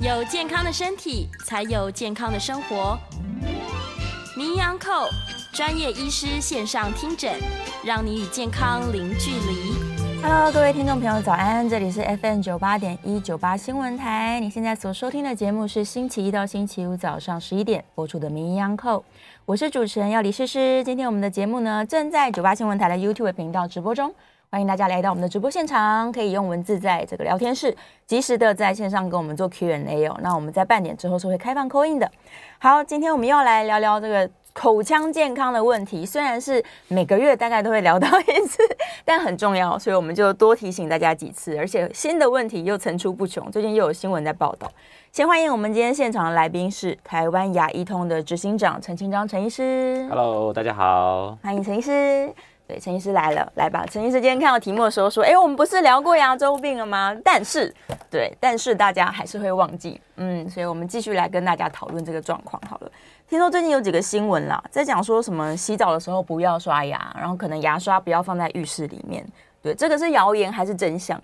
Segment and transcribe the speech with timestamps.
[0.00, 2.96] 有健康的身体，才有健康的生活。
[4.36, 5.08] 名医扣
[5.52, 7.34] 专业医师线上听诊，
[7.84, 9.74] 让你与健康零距离。
[10.22, 11.68] Hello，各位听众朋友，早安！
[11.68, 14.38] 这里是 FM 九八点一九八新闻台。
[14.38, 19.04] 你现在所收听的节目是星期一到星期五早上十一点播出的名医安扣，
[19.46, 20.80] 我是主持人要李诗诗。
[20.84, 24.14] 今天我们的节目呢，正在九八新闻台的 YouTube 频道直播中。
[24.50, 30.18] 欢迎大家来到我们的直播现场，可以用文字在这个聊天室及时的在线上跟我们做 Q&A 哦。
[30.22, 32.10] 那我们在半点之后是会开放 call in 的。
[32.58, 38.62] 好，今天我们又要来聊聊这个口腔健康的问题，虽然是每个月大概都会聊到一次，
[39.04, 41.58] 但很重要，所以我们就多提醒大家几次。
[41.58, 44.66] 而且新的问题又层出不穷，最近又有新闻在报道。
[45.12, 50.06] 先欢迎我们今天现场的来宾是台湾牙医通的执行长陈清章陈医师。
[50.08, 52.32] Hello，大家好，欢迎陈医师。
[52.68, 53.86] 对，陈医师来了，来吧。
[53.90, 57.74] 陈医师今天看到题目的时候说：“哎，我们不是聊过牙周病了吗？”但是，
[58.10, 62.92] 对，但是大家还是会忘记，嗯，所以我们继续来跟大家讨论这个状况好了。
[63.26, 69.26] 听说最近有几个新闻啦，在讲说什么洗澡的时候不要刷牙，然后可能牙刷不要放在浴室里面。
[69.62, 71.18] 对，这个是谣言还是真相？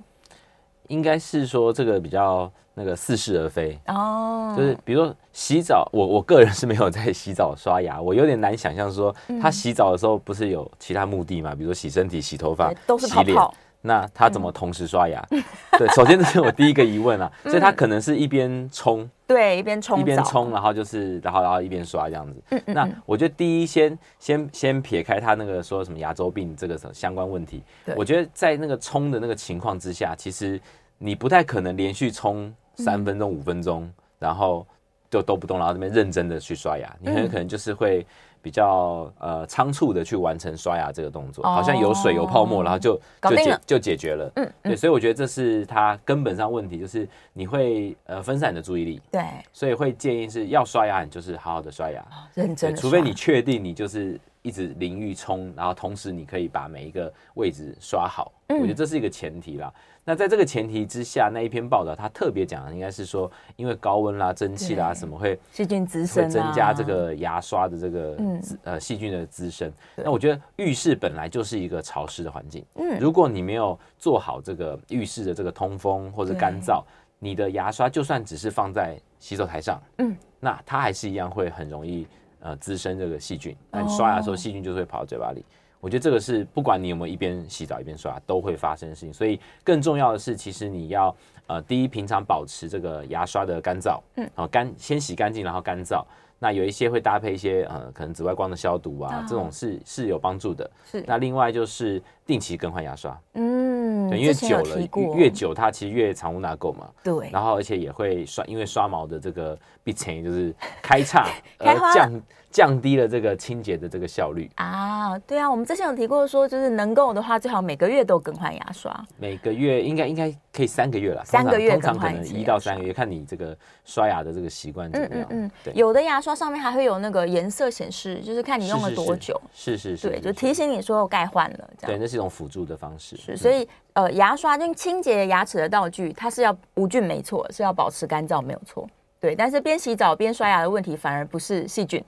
[0.89, 2.50] 应该是说这个比较。
[2.77, 4.58] 那个似是而非哦，oh.
[4.58, 11.55] 就是比如说洗澡，我我个人是没有在洗澡刷牙，我有点难想象说他洗澡的时候不是有其他目的嘛？
[11.55, 13.39] 比如说洗身体、洗头发、洗脸，
[13.81, 15.25] 那他怎么同时刷牙？
[15.31, 15.44] 嗯、
[15.78, 22.42] 对，首先这是我第一个疑问啊，所以他可能是一边冲，对，一边冲，一边冲，然后就是然后然后一边刷这样子。
[22.50, 27.62] 嗯嗯，那我觉得第一先先先撇开他那个说什么牙周病这个相关问题，
[27.94, 30.61] 我觉得在那个冲的那个情况之下，其实
[30.98, 32.53] 你不太可能连续冲。
[32.77, 34.67] 三分钟、五分钟，然后
[35.11, 38.06] 就都不动，然后这边认真的去刷牙，你很有可能就是会
[38.42, 44.33] 比较呃仓促的去完成刷牙这个动作，好像有水有泡沫，然后就就解就解决了。
[44.36, 49.00] 嗯，对，所以我觉得这是它根本上问题，就是你会呃分散你的注意力。
[49.11, 52.04] 对，所以会建议是要刷牙，你就是好好的刷牙，
[52.34, 52.75] 认真。
[52.76, 59.72] 除非你确定你就是一直淋浴冲，然后同时你可以把每一个位置刷好，我觉得这是一个前提啦。
[60.04, 68.16] 那在这个前提之下，那一篇报道他特别讲的应该是说，因为高温啦、蒸汽啦什么会细菌滋生，会增加这个牙刷的这个
[68.64, 69.72] 呃细菌的滋生。
[69.97, 76.82] 那我觉得浴室本来就是一个潮湿的环境，嗯，如果你没有做好这个浴室的这个通风或者干燥，
[77.19, 82.06] 你的牙刷就算只是放在洗手台上，嗯，那它还是一样会很容易
[82.41, 83.56] 呃滋生这个细菌。
[83.70, 85.43] 那你刷牙的时候，细菌就会跑到嘴巴里。
[85.84, 91.15] 我觉得这个是不管你有没有一边洗澡一边刷都会发生的事情，所以更重要的是，其实你要
[91.47, 96.03] 呃第一平常保持这个牙刷的干燥，嗯，好干先洗干净然后干燥，
[96.39, 100.71] 那有一些会搭配一些呃可能紫外光的消毒啊，这种是是有帮助的。
[100.91, 104.81] 是，那另外就是定期更换牙刷，嗯，对，因为久了
[105.19, 111.28] 越久它其实越藏污纳垢嘛，对，然后而且也会刷，因为刷毛的这个壁层就是开叉
[111.61, 112.11] 而降。
[112.54, 119.04] 降低了这个清洁的这个效率啊，对啊，我们之前有提过说，就是能够的话，最好每个月都更换牙刷。
[119.19, 125.26] 每个月应该应该可以三个月了，三个月通常可能一到三个月，看你这个刷牙的这个习惯怎么样。
[125.31, 129.41] 嗯嗯，对，有的牙刷上面还会有那个颜色显示，就是看你用了多久。
[129.53, 131.70] 是是是，对，就提醒你说我该换了。
[131.84, 133.16] 对，那是一种辅助的方式。
[133.16, 138.88] 是，所以呃，牙刷跟清洁牙齿的道具，它是要无菌没错，是要保持干燥没有错。
[139.19, 142.04] 对，但是边洗澡边刷牙的问题，反而不是细菌。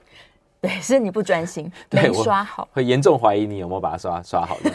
[0.66, 4.56] 对，是你不专心， 没刷好，会严重怀疑你有没有把它刷刷好。
[4.62, 4.72] 对，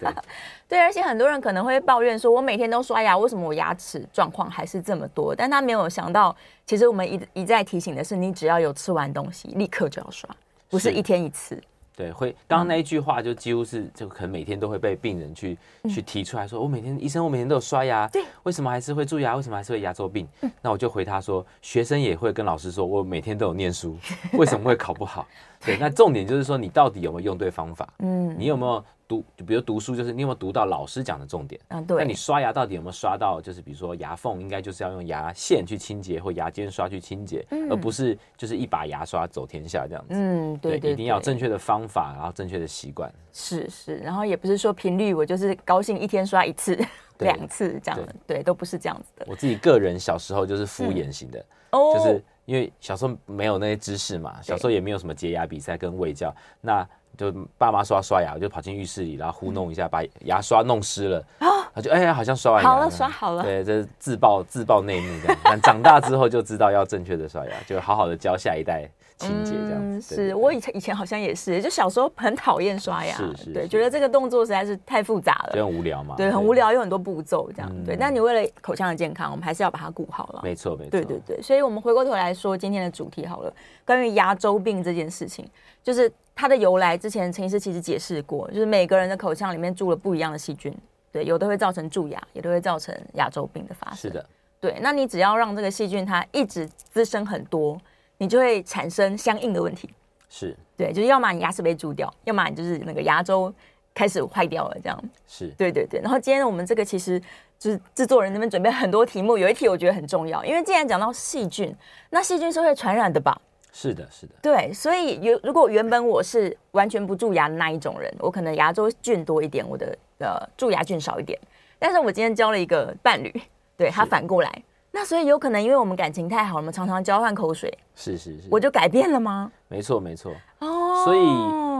[0.66, 5.34] 对，而且很多人可能会抱怨说，我每天都刷牙，为什么我牙齿状况还是这么多？
[5.34, 6.34] 但他没有想到，
[6.64, 10.28] 其实我们一一再提醒的是，你只要有吃完东西，立刻就要刷，
[10.70, 11.62] 不是一天一次。
[11.96, 19.36] 对，会刚刚那一句话就几乎是，就可能每天都会被病人去、嗯、去提出来说，我每天医生，我每天都有刷牙，对，为什么还是会蛀牙？
[19.36, 20.26] 为什么还是会牙周病？
[20.42, 23.96] 嗯、那我就回他说，学生也会跟老师说，我每天都有念书，
[24.32, 25.26] 为什么会考不好？
[25.64, 27.88] 对，那重点就是说，你到底有没有用对方法？
[28.00, 28.84] 嗯，你有没有？
[29.14, 31.60] 读，就比如读书，就是你有没有读到老师讲的重点？
[31.68, 31.98] 嗯，对。
[31.98, 33.40] 那你刷牙到底有没有刷到？
[33.40, 40.14] 就是比如说牙缝，应该就是要用牙线去清洁，或牙尖刷去清洁，嗯、而不是就是一把牙刷走天下这样子。
[40.14, 43.12] 嗯，对对，对，对，一定要正确的方法，然后正确的习惯。
[43.32, 46.78] 是是，然后也不是说频率，我就是高兴一天刷一次、
[47.18, 49.26] 两次这样的，对，对，都不是这样子的。
[49.28, 56.86] 我自己个人小时候就是敷衍型的，嗯、就是因为小时候没有那些知识嘛，小时候也没有什么洁牙比赛跟卫教，那。
[57.16, 61.24] 就爸妈说要刷牙，我就跑进浴室里，然后糊弄一下，把牙刷弄湿了。
[61.38, 63.42] 啊，他就哎呀，好像刷完牙好了，刷好了。
[63.42, 65.38] 对，这是自曝自曝内幕这样。
[65.44, 70.14] 但长大之后就知道要正确的刷牙，就好好的教下一代清洁这样子。
[70.14, 76.14] 嗯、是我以前以前好像也是，就小时候很讨厌刷牙，是是，对，觉得这个动作实在是太复杂了，就很无聊嘛。
[76.16, 77.84] 对，很无聊，有很多步骤这样。
[77.84, 80.40] 对，但你为了口腔的健康，我们还是要把它顾好了。
[80.42, 80.90] 没错，没错。
[80.90, 83.52] 对对对，所以我们回过头来说今天的主题好了，
[83.86, 85.48] 关于牙周病这件事情，
[85.84, 86.98] 就是它的由来。
[86.98, 90.76] 之前陈医师其实解释过，就是每个人的口腔里面住了不一样的细菌。
[91.12, 93.96] 对，有的会造成蛀牙，有的会造成牙周病的发生。
[93.96, 94.26] 是的，
[94.58, 94.76] 对。
[94.80, 97.80] 那你只要让这个细菌它一直滋生很多，
[98.18, 99.88] 你就会产生相应的问题。
[100.28, 103.54] 是，对，就是要么你牙齿被蛀掉，要么你就是那个牙周
[103.94, 105.04] 开始坏掉了，这样。
[105.28, 106.00] 是，对对对。
[106.00, 107.20] 然后今天我们这个其实
[107.60, 111.72] 就是制作人那边准备很多题目，有一题我觉得很重要，因为既然讲到细菌，
[112.10, 113.40] 那细菌是会传染的吧？
[113.76, 121.36] 是的，是的，对，所以有如果原本我是完全不蛀牙的那一种人，我可能牙周菌多一点，我的呃蛀牙菌少一点。
[121.76, 123.34] 但是我今天交了一个伴侣，
[123.76, 124.62] 对他反过来，
[124.92, 129.50] 那所以有可能因为我们感情太好了，我们常常交换口水，是是是，我就改变了吗？
[129.66, 131.26] 没错没错哦，所以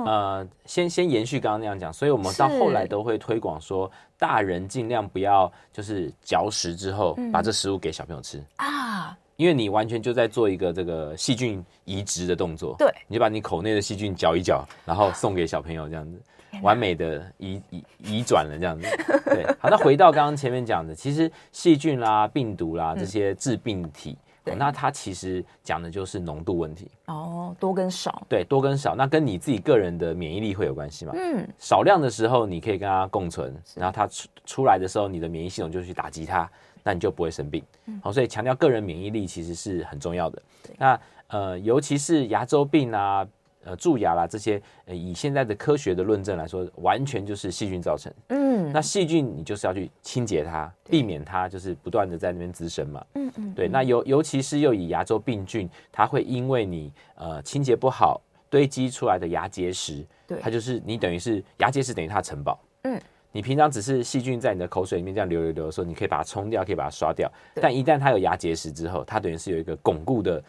[0.04, 3.88] 呃，先先延续刚刚那样讲，所以我们到后来都会推广说，
[4.18, 9.16] 大人尽量不要就是嚼食之后把这食物给小朋友吃啊。
[9.36, 16.20] 因为你完全就在做一个这个细菌移植的动作，对，你就把你口内的细菌搅一搅，然后送给小朋友这样子，
[16.62, 18.86] 完美的移移移转了这样子。
[19.26, 26.88] 对，好，那回到刚刚前面讲的，其实细菌啦、病毒啦这些致病体，嗯、那它其实讲的就是浓度问题。
[27.06, 28.24] 哦，多跟少。
[28.28, 31.12] 对，多跟少，那跟你自己个人的免疫力会有关系嘛？
[31.16, 36.48] 嗯，少量的时候你可以跟它共存，然后它出出来的时候，你的免疫系统就去打击它。
[36.84, 37.64] 那你就不会生病，
[38.02, 40.42] 好，所以强调个人免疫力其实是很重要的。
[40.76, 43.26] 那呃，尤其是牙周病啊、
[43.64, 48.12] 呃蛀牙啦这些，呃，以现在的科学的论证来说，完全就是细菌造成。
[48.28, 53.06] 嗯，那细菌你就是要去清洁它，避免它就是不断的在那边滋生嘛。
[53.14, 53.66] 嗯嗯，对。
[53.66, 58.20] 那尤尤其是又以牙周病菌，它会因为你呃清洁不好
[58.50, 62.60] 堆积出来的牙结石，对，它就是你等于是牙结石等于它的城堡。
[62.82, 63.00] 嗯。
[63.34, 67.28] 你平常只是细菌在你的口水里面这样流流流的时候，你可以把它冲掉，可以把它刷掉。
[67.56, 70.40] 但一旦它有牙结石之后，它等于是有一个巩固的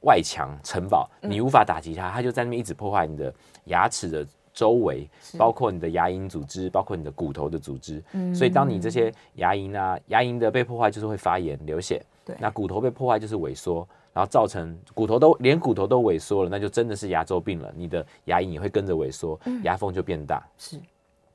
[0.00, 3.30] 外墙城堡，你无法打击它，它就在那边一直破坏你的
[3.66, 5.06] 牙齿的周围，
[5.36, 8.02] 包括你的牙龈组织，包括你的骨头的组织。
[8.34, 12.02] 所以当你这些牙龈啊，牙龈的被破坏就是会发炎流血。
[12.24, 17.70] 对，那骨头被破坏就是萎缩，然后造成骨头都连骨头都萎缩了，那就真的是牙周病了。
[17.76, 20.42] 你的牙龈也会跟着萎缩，牙缝就变大。
[20.56, 20.80] 是。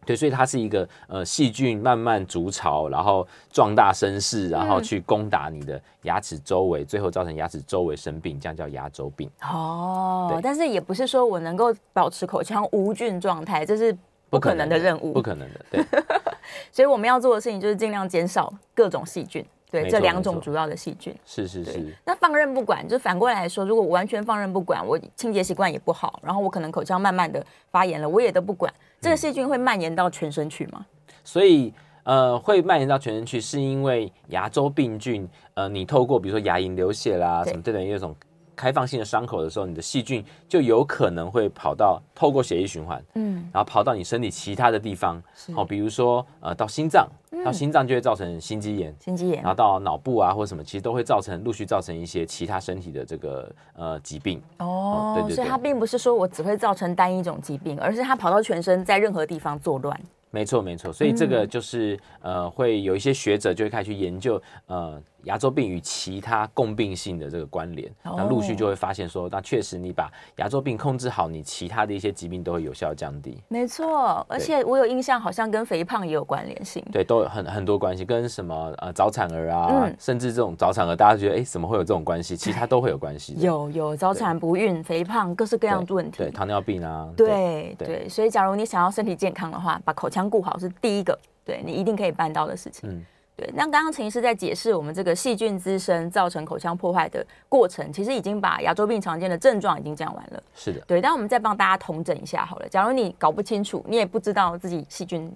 [0.06, 9.30] 对，所以它是一个呃细菌慢慢筑巢，然后壮大声势，然后去攻打你的牙齿周围，嗯、最后造成牙齿周围生病，这样叫牙周病。
[9.42, 13.98] 哦，对但是也不是说我能够保持口腔无菌状态，这是
[14.30, 15.66] 不可能的任务，不可能的。
[15.72, 15.86] 对，
[16.72, 19.46] 所以我们要做的事情就是尽量减少各种细菌。
[19.72, 21.14] 对，这两种主要的细菌。
[21.26, 21.94] 是是是。
[22.06, 28.74] 那放任不管，就反过来说，如果我完全放任不管，我清洁习惯也不好，然后我可能口腔慢慢的发炎了，我也都不管，
[29.06, 30.84] 这个细菌会蔓延到全身去吗？
[30.84, 31.72] 嗯、所以，
[32.06, 38.16] 呃，会蔓延到全身去，是因为牙周病菌，呃，你透过比如说牙龈流血啦，什么这等于一种。
[38.56, 45.22] 开放性的伤口的时候，你的细菌就有可能会跑到透过血液循环，嗯，然后跑到你身体其他的地方，
[45.54, 54.42] 好是，比如说呃到心脏，嗯、到心脏就会造成心肌炎，心肌炎，然后到脑部啊或者什么，其实都会造成陆续造成一些其他身体的这个呃疾病。
[54.60, 60.00] 哦，哦，对对对，所以它并不是说我只会造成单一种疾病，而是它跑到全身，在任何地方作乱。
[60.32, 65.02] 没错没错，所以这个就是、嗯、呃会有一些学者就会开始去研究呃。
[65.26, 73.38] 牙周病与其他共病性的这个关联，那陆续就会发现说，那确实你把牙周病控制好，你其他的一些疾病都会有效降低。
[73.48, 76.84] 没错，而且我有印象，好像跟肥胖也有关联性。
[76.92, 82.38] 对，都有很很多关系，跟什么呃早产儿啊，嗯、甚至这种早产儿，大家觉得哎，怎么会有这种关系？
[82.38, 83.36] 其他都会有关系。
[83.40, 86.20] 有有早产、不孕、肥胖，各式各样的问题。
[86.20, 87.10] 对，糖尿病啊。
[87.18, 92.88] 对对，对，所以假如你想要身体健康的话，把口腔顾好是第一个，对你一定可以办到的事情。
[92.88, 93.04] 嗯。
[93.38, 100.44] 对，那刚刚陈医师在解释我们这个细菌滋生造成口腔破坏的过程，其实已经把牙周病常见的症状已经讲完了。
[100.54, 101.02] 是的，对。
[101.02, 102.70] 但我们再帮大家统整一下好了。
[102.70, 105.30] 假如你搞不清楚，你也不知道自己细菌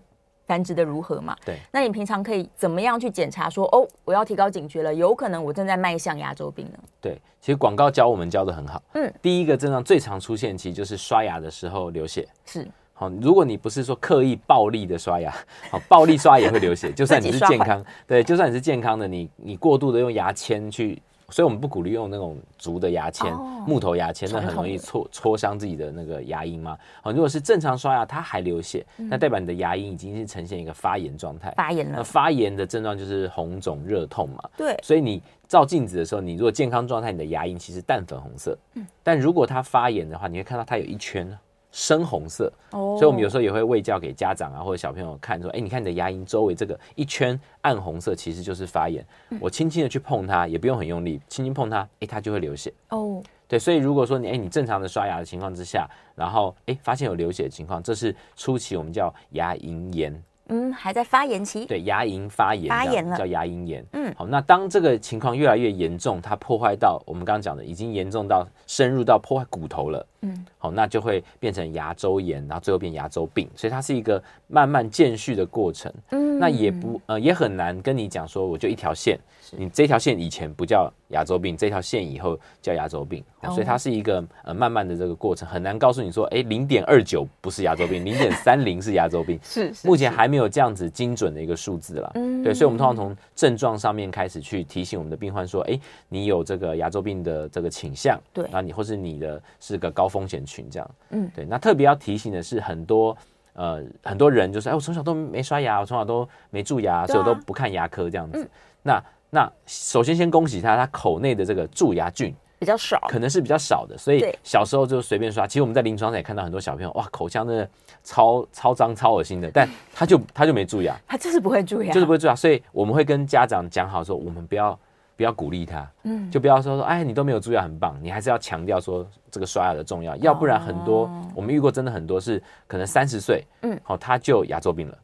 [0.47, 1.35] 繁殖的如何嘛？
[1.45, 1.57] 对。
[1.73, 3.65] 那你平常可以怎么样去检查说？
[3.65, 6.79] 说哦，我要提高警觉了，有可能我正在迈向牙周病呢？
[7.01, 8.81] 对，其实广告教我们教的很好。
[8.93, 9.13] 嗯。
[9.21, 12.25] 第一个症状最常出现，其实就是刷牙的时候流血。
[12.45, 12.65] 是。
[12.99, 15.33] 好，如果你不是说刻意暴力的刷牙，
[15.71, 16.91] 好，暴力刷也会流血。
[16.91, 26.77] 就算你是健康，对，就算你是健康的，你你过度的用牙签去所以我们不鼓励用那种竹的牙签、哦、木头牙签，那很容易戳戳伤自己的那个牙龈嘛。
[27.01, 31.53] 好，如果是正常刷牙，它还流血，嗯、那代表你的牙龈已经是呈现一个发炎状态。
[31.55, 31.99] 发炎了。
[31.99, 34.43] 那发炎的症状就是红肿、热痛嘛。
[34.57, 34.75] 对。
[34.83, 38.57] 所以你照镜子的时候，你如果健康状态，你的牙龈其实淡粉红色。
[38.73, 38.85] 嗯。
[39.01, 41.25] 但如果它发炎的话，你会看到它有一圈。
[41.71, 49.05] 深红色，哦，所以我们有时候也会喂教给家长啊，或者小朋友看，说，哎，你看你的牙龈周围这个一圈暗红色，其实就是发炎。
[49.39, 52.73] 我轻轻的去碰它，也不用很用力，轻轻碰它，哎，它就会流血。
[52.89, 60.23] 哦，对，所以如果说你，哎，你正常的刷牙的情况之下，然后，哎，发现有流血的情况，这是初期我们叫牙龈炎。
[60.51, 61.67] 嗯，还在发炎期。
[61.67, 63.85] 对，牙龈发炎，发炎了，叫牙龈炎。
[63.93, 70.03] 嗯，好，那当这个情况越来越严重，它破坏到我们刚刚讲的，已经严重到深入到破坏骨头了。
[70.21, 75.91] 嗯，好，那就会变成牙周炎，然后最后变牙周病，所以它是一个慢慢渐续的过程。
[76.11, 79.17] 嗯，那也不呃也很难跟你讲说，我就一条线，
[79.51, 83.23] 你这条线以前不叫牙周病，这条线以后叫牙周病，
[83.53, 92.11] 所以它是一个呃慢慢的这个过程，很难告诉你说，哎，零点二九不是牙周病，零点三零是牙周病， 是，目前还没有这样子精准的一个数字了。
[92.15, 103.15] 嗯，对，所以我们通常从症状上面开始去提醒我们的病患说，哎，你有这个牙周病的这个倾向，对，那你或是你的是个高风险群这样，嗯，对，那特别要提醒的是，很多
[103.53, 108.49] 呃很多人就是，哎，我从小都没刷牙，我从小都没蛀牙，所以我都不看牙科这样子。
[108.81, 115.45] 那那首先先恭喜他，他口内的这个蛀牙菌比较少，可能是比较少的，所以小时候就随便刷。
[115.45, 117.69] 其实我们在临床上也看到很多小朋友，哇，口腔真的
[118.03, 122.35] 超超脏、超恶心的，但他就他就没蛀牙，他就是不会蛀牙，就是不会蛀牙。
[122.35, 124.77] 所以我们会跟家长讲好说，我们不要。
[125.19, 127.99] 不要鼓励他，嗯，就不要说说，哎，你都没有蛀牙，很棒。
[128.01, 134.97] 你还是要强调说这个刷牙的重要，要不然很多、哦、我们遇过真的很多是可能三十岁，嗯，好，他就牙周病了，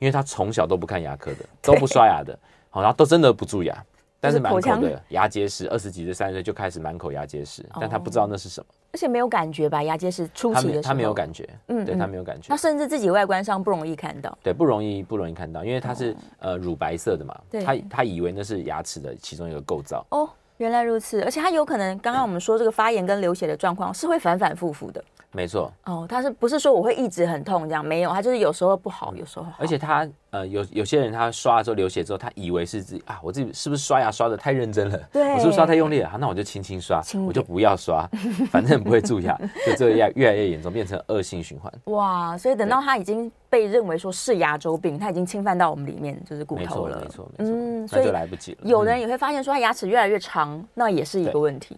[0.00, 2.36] 因为他从小都不看牙科的， 都不刷牙的，
[2.70, 3.72] 好，然后都真的不蛀牙，
[4.18, 8.66] 但是满口的牙结石，二十几岁、三十岁就开始满口牙结石，但他不知道那是什么。
[8.92, 9.82] 而且没有感觉吧？
[9.82, 12.48] 牙结石初期的时候，他没有感觉，嗯，对他没有感觉。
[12.48, 17.34] 他甚至自己外观上不容易看到，对，不容易不容易看到，因为它是呃乳白色的嘛，
[17.64, 20.04] 他他以为那是牙齿的其中一个构造。
[20.10, 25.02] 哦，原来如此，而且他有可能刚刚我们说这个发炎跟流血的状况是会反反复复的。
[25.32, 25.72] 没错。
[25.84, 27.84] 哦，他是不是说我会一直很痛这样？
[27.84, 29.52] 没有，他就是有时候不好，有时候好。
[29.58, 30.08] 而且他。
[30.32, 34.98] 呃，有有些人他刷了之后流血之后，他以为是自己啊，我自己是不是刷牙刷的太认真了？
[35.12, 36.08] 对，我是不是刷太用力了？
[36.08, 38.08] 好，那我就轻轻刷，我就不要刷，
[38.50, 39.36] 反正不会蛀牙，
[39.66, 41.70] 就这个越越来越严重，变成恶性循环。
[41.84, 48.58] 哇，所以等到他已经被认为说是牙周病，他已经侵犯到我们里面就是骨头了，没错没错，嗯，所以就来不及了。
[48.62, 51.76] 有的人也会发现说他牙齿越来越长，那也是一个问题，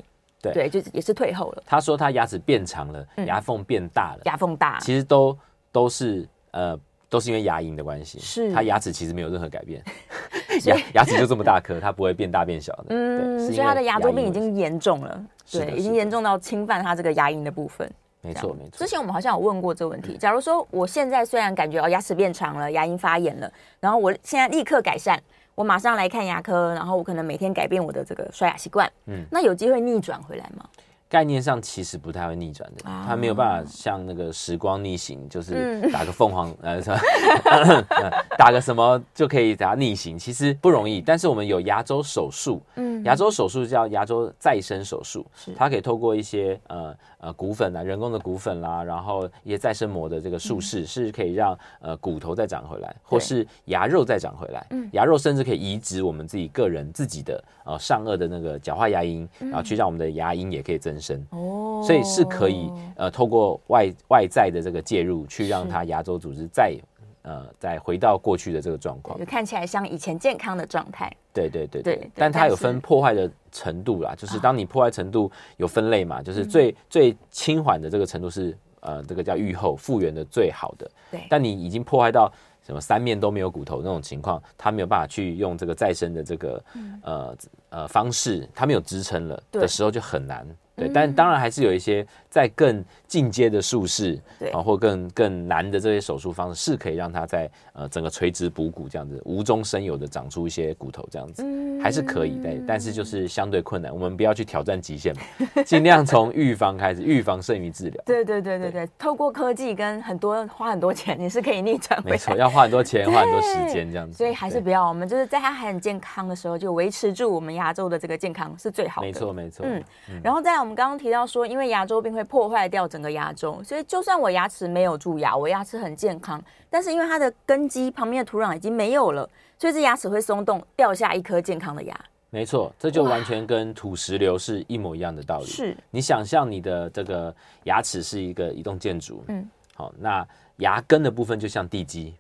[0.53, 0.69] 对。
[0.69, 1.63] 对，就也是退后了。
[1.65, 5.39] 他说他牙齿变长了，牙缝变大了，牙缝大，其实都
[5.73, 6.79] 都是呃。
[7.11, 8.53] 都是因为牙龈的关系，是。
[8.53, 9.81] 他牙齿其实没有任何改变，
[10.67, 12.87] 牙牙齿就这么大颗，它不会变大变小的。
[12.89, 17.89] 嗯，所以他的牙周病已经严重了，对，已经严重到侵犯他这个牙龈的部分。
[18.21, 18.79] 没错没错。
[18.79, 23.49] 之前我们好像有问过这个问题，假如说我现在虽然感觉哦牙齿变长了，牙龈发炎了，
[23.79, 25.23] 然后我现在立刻改善，
[25.55, 30.65] 我马上来看牙科，然后我可能每天改变我的这个刷牙习惯，嗯，那有机会逆转回来吗？
[31.07, 36.81] 概念上其实不太会逆转的，它没有办法像那个时光逆行，就是打个凤凰呃，
[38.37, 41.01] 打个什么就可以打逆行，其实不容易。
[41.01, 45.25] 但是我们有牙周手术，嗯，牙周手术叫牙周再生手术，
[45.57, 46.93] 它可以透过一些呃
[47.25, 54.66] 呃骨粉啊，人工的骨粉啦，然后一些再生膜的这个术式，是可以让呃骨头再长回来，或是牙肉再长回来。
[54.71, 61.19] 嗯牙肉甚至可以移植我们自己个人自己的呃上颚的那个角化牙龈，然后去让我们的牙龈也可以增生。
[61.31, 66.76] 哦，所以是可以呃透过外外在的这个介入，去让它牙周组织再
[67.25, 71.12] 呃再回到过去的这个状况，就看起来像以前健康的状态。
[71.33, 80.88] 对对对对，但它有分破坏的程度啦，就是当你破坏程度有分类嘛，就是最最轻缓的这个程度是呃这个叫愈后复原的最好的。
[81.11, 82.33] 对，但你已经破坏到
[82.64, 86.64] 什么三面都没有骨头那种情况，它没有办法去用这个再生的这个
[87.02, 87.37] 呃
[87.71, 90.47] 呃方式，它没有支撑了的时候就很难。
[90.76, 105.23] 对，但当然还是有一些在更进阶的术式，对啊，或更更难的这些手术方式，是可以让它在呃整个垂直补骨这样子无中生有的长出一些骨头这样子，嗯、还是可以的，但是就是相对困难，我们不要去挑战极限嘛，
[105.64, 108.03] 尽量从预防开始， 预防胜于治疗。
[108.05, 112.17] 对对对对对，对透过科技跟很多花很多钱，你是可以逆转回来。
[112.17, 114.17] 没错，要花很多钱， 花很多时间这样子。
[114.19, 119.07] 所以还是不要，我们就是在它还很健康的时候，就维持住我们牙周的这个健康是最好的。
[119.07, 119.81] 没错没错，嗯，
[120.21, 120.64] 然后在。
[120.64, 129.28] 我们刚刚提到说，因为牙周病会破坏掉整个牙周，所以就算我牙齿没有蛀牙，我牙齿很健康，但是因为它的根基旁边的土壤已经没有了，
[129.59, 131.95] 所以这牙齿会松动，掉下一颗健康的牙。
[132.31, 135.47] 没错，这就完全跟土石流是一模一样的道理。
[135.47, 140.26] 是你想象你的这个牙齿是一个移动建筑，嗯，好，那
[140.57, 142.12] 牙根的部分就像地基，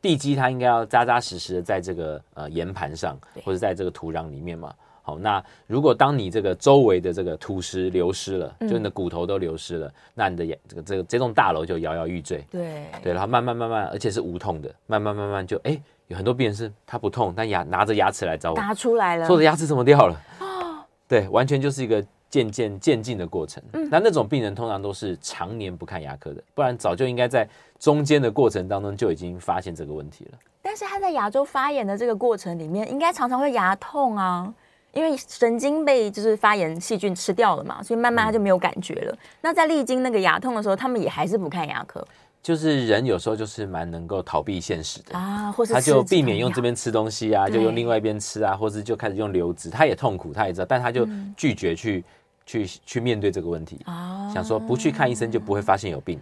[0.00, 4.74] 地基它应该要扎扎实实的在这个呃岩盘上，或者在这个土壤里面嘛。
[5.02, 12.44] 好，那如果当你这个周围的这个土石流失了，就你的骨头都流失了，那你的这个这个这栋大楼就摇摇欲坠。
[12.50, 15.80] 对对，然后慢慢慢慢，而且是无痛的，慢慢慢慢就哎。
[16.10, 20.20] 有很多病人是他不痛，但牙拿着牙齿来找我，拿出来了，说的牙齿怎么掉了？
[20.40, 23.62] 哦， 对，完全就是一个渐渐渐进的过程。
[23.74, 30.38] 嗯，那那种病人通常都是常年不看牙科的，不然早就应该在中间的过程当中就已经发现这个问题了。
[30.60, 34.52] 但是他在牙周发炎的这个过程里面，应该常常会牙痛啊，
[34.92, 39.12] 因为神经被就是发炎细菌吃掉了嘛，所以慢慢他就没有感觉了。
[39.12, 42.06] 嗯，那在历经那个牙痛的时候，他们也还是不看牙科。
[42.42, 51.06] 就是人有时候就是蛮能够逃避现实的啊，或是他就避免用这边吃东西啊，就用另外一边吃啊，或是就开始用流质，他也痛苦，他也知道，但他就
[51.36, 51.98] 拒绝去。
[51.98, 52.04] 嗯
[52.50, 56.20] 去去面对这个问题啊，想说不去看医生就不会发现有病，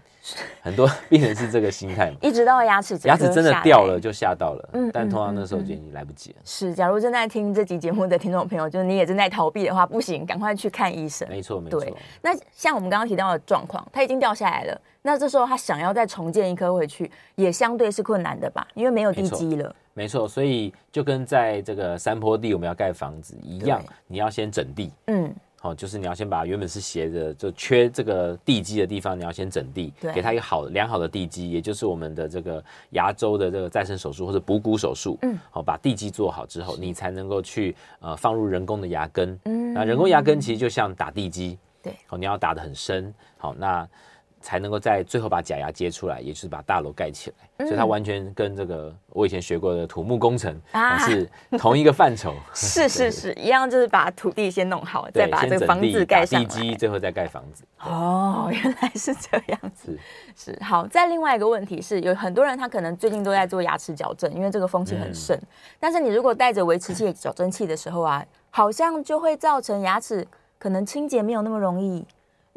[0.61, 2.19] 很多 病人是这个心态嘛。
[2.21, 6.37] 一直到牙齿牙齿真的掉了就吓到了，嗯，但通常那时候就已经来不及了。
[6.45, 11.27] 是，假如正在听这集节目的听众朋友，就是你也正在逃避的话，不行，赶快去看医生。
[11.31, 11.83] 没错，没错。
[12.21, 18.69] 那像我们刚刚提到的状况，它已经掉下来了，那这时候他想要再重建一颗回去，也相对是困难的吧？
[18.75, 19.75] 因为没有地基了。
[19.95, 24.93] 没错，所以就跟在这个山坡地我们要盖房子一样，你要先整地。
[25.07, 25.35] 嗯。
[25.61, 35.19] 好，就是你要先把原本是斜的，就缺这个地基的地方，你要先整地，对，给它一个好良好的地基，也就是我们的这个牙周的这个再生手术或者补骨手术。
[35.23, 39.39] 嗯，好，把地基做好之后，你才能够去呃放入人工的牙根。
[39.45, 43.89] 嗯，那人工牙根其实就像打地基，对，好，你要打得很深，好，那。
[44.41, 51.29] 才能够在最后把假牙接出来，也就是把大楼盖起来，嗯、所以它完全跟这个我以前学过的土木工程啊是
[51.59, 52.35] 同一个范畴。
[52.55, 57.65] 是是是，一样就是把土地先弄好， 再把这个房子盖上，地基最后再盖房子。
[57.81, 59.99] 哦，原来是这样子。
[60.37, 60.87] 是是好。
[60.87, 65.37] 再另外一个问题是，有很多人他可能最近都在做牙齿矫正，因为这个风气很盛。
[65.37, 65.47] 嗯、
[65.81, 70.27] 但是你如果带着维持器矫正器的时候啊，好像就会造成牙齿
[70.59, 72.07] 可能清洁没有那么容易。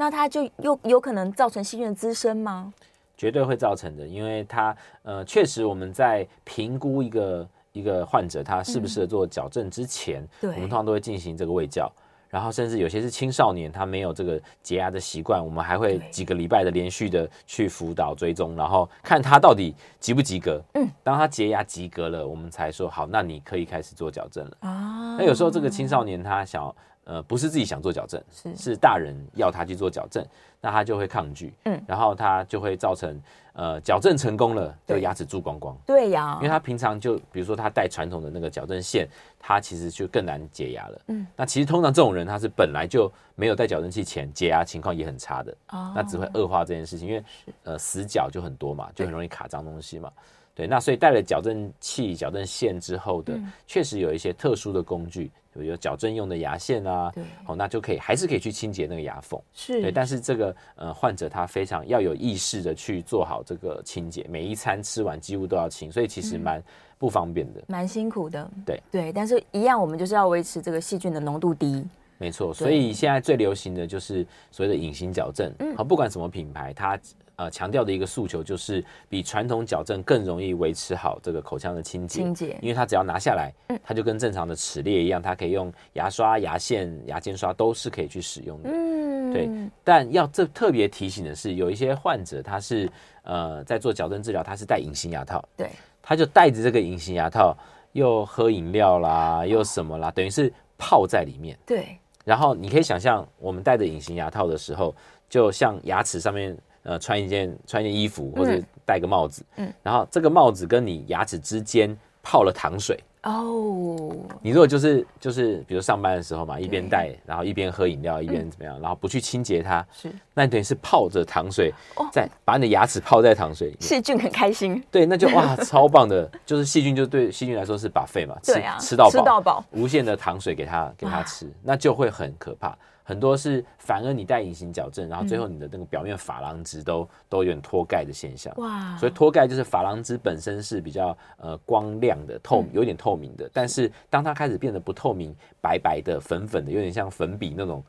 [0.02, 2.74] 那它就又有可能造成细菌的滋生吗？
[3.16, 11.88] 绝对会造成的，因为它呃，确实我们在评估一个一个患者他适不适合做矫正之前，嗯、我们通常都会进行这个胃教，
[12.30, 20.60] 然后甚至有些是青少年，他没有这个洁牙的习惯，我们还会几个礼拜的连续的去辅导追踪，然后看他到底及不及格。
[20.74, 24.58] 嗯，当他洁牙及格了，我们才说好，那你可以开始做矫正了。
[24.62, 26.76] 啊，那有时候这个青少年他想。
[27.12, 28.56] 呃，不是自己想做矫正，是。
[28.56, 30.26] 是大人要他去做矫正，
[30.62, 33.20] 那他就会抗拒，嗯，然后他就会造成
[33.52, 39.06] 呃矫正成功了，就牙齿蛀光光，对呀，因为他平常就比如说他戴传统的那个矫正线，
[39.38, 47.22] 他其实就更难解牙了，嗯，那其实通常这种人他是本来就没有戴矫正器前解牙情况也很差的，哦，那只会恶化这件事情，因为
[47.64, 50.10] 呃死角就很多嘛，就很容易卡脏东西嘛。
[50.54, 59.40] 对，那所以带了矫正器、矫正线之后的，嗯、确实有一些特殊的工具，比如有矫正用的牙线啊，对，好、哦，那就可以还是可以去清洁那个牙缝。
[59.54, 66.64] 是，对，但是这个呃患者他非常要有意识的去做好这个清洁，每一餐吃完几乎都要清，所以其实蛮
[66.98, 68.50] 不方便的，蛮、嗯、辛苦的。
[68.66, 71.86] 对对，但是一样，我们就是要维持这个细菌的浓度低。
[72.18, 77.00] 没错，所以现在最流行的就是所谓的隐形矫正，好，不管什么品牌，它。
[77.42, 89.50] 呃，强调的一个诉求就是比传统矫正更容易维持好这个口腔的清洁，清洁，因为它只要拿下来，嗯，它就跟正常的齿列一样，它可以用牙刷、牙线、牙间刷都是可以去使用的，嗯，对。
[89.84, 92.88] 但要这特别提醒的是，有一些患者他是
[93.24, 95.68] 呃在做矫正治疗，他是戴隐形牙套，对，
[96.00, 97.58] 他就戴着这个隐形牙套，
[97.94, 101.98] 又喝饮料啦，又什么啦，哦，等于是泡在里面，对。
[102.24, 104.94] 然后你可以想象，我们戴着隐形牙套的时候，
[105.28, 106.56] 就像牙齿上面。
[106.84, 113.00] 呃，穿一件穿一件衣服，或者戴个帽子，嗯，然后这个帽子跟你牙齿之间泡了糖水。
[113.24, 114.16] 哦。
[114.42, 121.72] 你如果就是就是，比如上班的时候嘛，一边戴，然后一边喝饮料，一边怎么样，然后不去清洁它，是，那你等于是泡着糖水，
[122.12, 132.76] 在把你的牙齿泡在糖水里面，细菌很开心，对，那就哇， 超棒的，就是细菌就对细菌来说是 buffet 嘛，吃吃到饱，吃到饱，无限的糖水给它给它吃，那就会很可怕。
[133.04, 138.54] 很多是反而你戴隐形矫正，然后最后你的那个表面珐琅质都都有点脱钙的现象。
[138.58, 138.96] 哇！
[138.98, 143.50] 所以脱钙就是珐琅质本身是比较呃光亮的透，有点透明的。
[143.52, 147.84] 但是当它开始变得不透明，白白的、粉粉的，有点像粉笔那种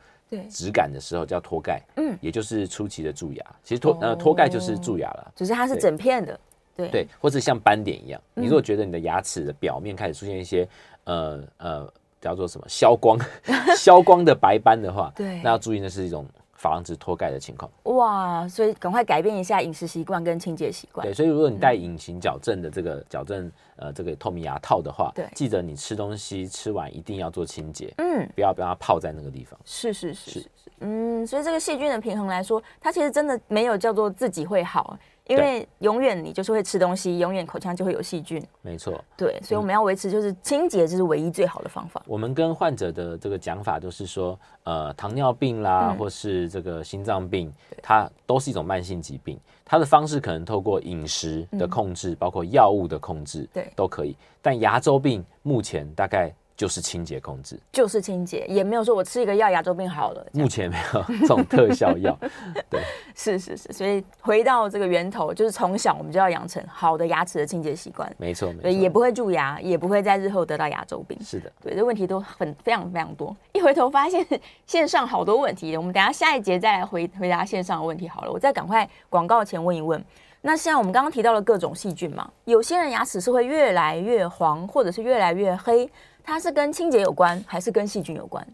[0.51, 1.81] 质感的时候，叫脱钙。
[1.97, 3.45] 嗯，也就是初期的蛀牙。
[3.63, 6.41] 其实脱呃脱钙就是蛀牙了，只是它是整片的。
[6.75, 8.21] 对对，或者像斑点一样。
[8.35, 10.69] 你如果觉得你的牙齿的表面开始出现一些
[11.05, 11.93] 呃呃。
[12.23, 13.19] 叫做什么消光
[13.77, 16.27] 消光的白斑的话，对，那要注意的是一种。
[16.63, 18.47] 珐琅质脱钙的情况，哇！
[18.47, 21.05] 所以赶快改变一下饮食习惯跟清洁习惯。
[21.05, 29.59] 对，所以如果你戴隐形矫正的这个矫正呃这个透明牙套的话，对，记得你吃东西吃完一定要做清洁，嗯，不要让它泡在那个地方。
[29.65, 34.97] 是是是是，嗯，所以这个细菌的平衡来说，它其实真的没有叫做自己会好。
[35.33, 38.43] 因为永远你就是会吃东西，永远口腔就会有细菌。
[38.61, 42.03] 没错，对，所以我们要维持就是清洁，这是唯一最好的方法。
[42.07, 49.39] 我们跟患者的这个讲法就是说，呃，糖尿病啦，嗯、或是这个心脏病，它都是一种慢性疾病。
[49.65, 54.17] 它的方式可能透过饮食的控制，嗯、包括药物的控制，对，都可以。
[54.41, 56.33] 但牙周病目前大概。
[56.57, 60.25] 就是清洁控制，就是清洁，也没有说我吃一个药牙周病好了。
[60.33, 62.17] 目前没有这种特效药，
[62.71, 62.81] 对，
[63.15, 68.11] 是是是，所以回到这个源头，就是从小我们就要养成好的牙齿的清洁习惯。
[68.19, 71.19] 没错，对，也不会蛀牙，也不会在日后得到牙周病。
[71.23, 73.35] 是的，对，这问题都很非常非常多。
[73.53, 74.25] 一回头发现
[74.67, 78.31] 线上好多问题，我们等下下一节再来回回答线上的问题好了。
[78.31, 80.03] 我再赶快广告前问一问，
[80.43, 85.91] 那像我们刚刚提到了各种细菌嘛，有些人牙齿是会越来越黄，或者是越来越黑。
[86.23, 88.47] 它是跟清洁有关，还是跟细菌有关？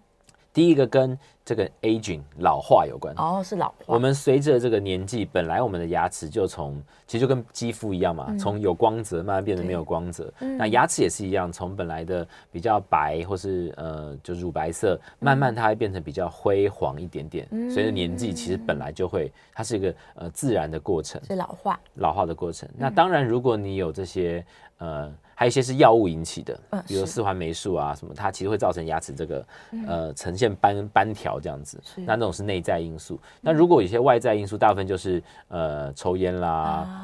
[0.52, 3.14] 第一个跟这个 aging 老化有关。
[3.16, 3.74] 哦，是老化。
[3.86, 10.30] 我们随着这个年纪，本来我们的牙齿就从其实就跟肌肤一样嘛，从、嗯、有光泽慢慢变得没有光泽。
[10.58, 17.48] 那牙齿也是一样，从本来的比较白或是呃就乳白色，慢慢它会变成比较灰黄一点点。
[17.72, 22.68] 随着、嗯、年纪，其实本来就会，它是一个呃自然的过程，是老化老化的过程。
[22.76, 24.44] 那当然，如果你有这些
[24.76, 25.10] 呃。
[25.38, 29.46] 还有一些是药物引起的，比如四环霉素啊什么，它其实会造成牙齿这个
[29.86, 31.80] 呃呈现斑斑条这样子。
[31.96, 33.18] 那那种是内在因素。
[33.40, 36.50] 那如果有些外在因素，大部分就是呃抽烟啦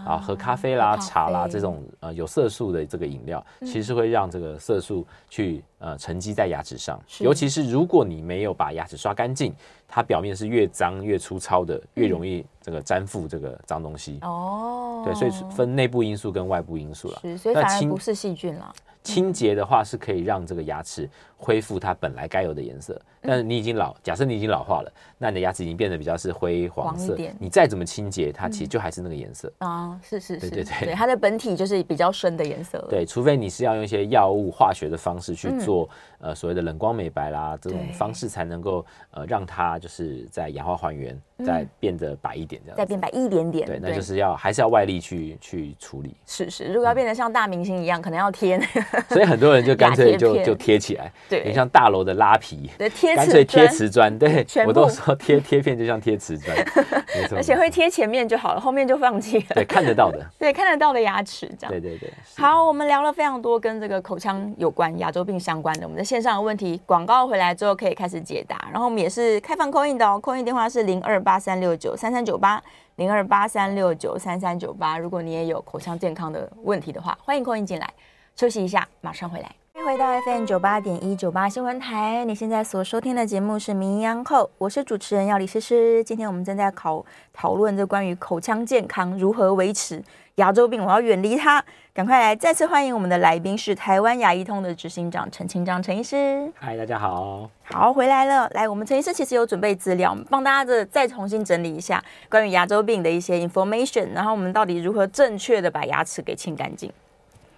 [0.06, 7.00] 啊喝咖啡啦茶啦这种呃有色素的这个饮料，其实会让这个色素去呃沉积在牙齿上。
[7.20, 9.54] 尤其是如果你没有把牙齿刷干净。
[9.88, 14.18] 它表面是越脏越粗糙的，越容易这个粘附这个脏东西。
[14.22, 17.18] 哦，对，所以分内部因素跟外部因素了。
[17.22, 18.74] 是，所以反而不是细菌了。
[19.02, 30.00] 清洁的话是可以让这个牙齿恢复它本来该有的颜色，但是你已经老，假设你已经老化了，那你的牙齿已经变得比较是灰黄色，你再怎么清洁，它其实就还是那个颜色啊。
[30.02, 32.82] 是是是，对对对，它的本体就是比较深的颜色。
[32.88, 35.86] 对，除非你是要用一些药物化学的方式去做，
[36.18, 43.66] 呃，所谓的冷光美白啦，这种方式才能够呃让它就是在氧化还原，再变得白一点这样，再变白一点点。
[43.66, 46.14] 对，那就是要还是要外力去去处理。
[46.26, 48.60] 是是，如果要变得像大明星一样，可能要贴。
[49.08, 56.56] 所以很多人就干脆就就贴起来，对，你像大楼的拉皮，对，贴干脆贴瓷砖，对，我都说贴贴片就像贴瓷砖，
[57.34, 62.12] 而且会贴前面就好了，后面就放弃了，对，看得到的， 对，看得到的牙齿这样，对对对。
[62.36, 72.62] 好，我们聊了非常多跟这个口腔有关、牙周病相关的，我们的线上的问题，广告回来之后可以开始解答，然后我们也是开放 call in 的哦，call in 电话是零二八三六九三三九八
[72.96, 77.88] 零二八三六九三三九八，如果你也有口腔健康的问题的话，欢迎 call in 进来。
[78.36, 79.63] 休息一下，马上回来。
[79.76, 86.02] 欢迎回到 FM 九八点一九八新闻台，你现在所收听的节目是《名医央叩》，我是主持人要李诗诗。
[86.04, 90.00] 今天我们正在考讨论这关于口腔健康如何维持
[90.36, 91.62] 牙周病，我要远离它。
[91.92, 96.48] 赶快来，再次欢迎我们的来宾是台湾牙医通的执行长陈清章陈医师。
[96.54, 98.48] 嗨，大家好，好回来了。
[98.54, 106.92] 来，我们陈医师其实有准备资料，帮大家的再重新整理一下关于牙周病的一些 information，然后我们到底如何正确的把牙齿给清干净？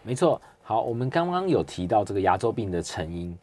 [0.03, 0.41] 没错。
[0.69, 3.39] 好，我们刚刚有提到这个牙周病的成因。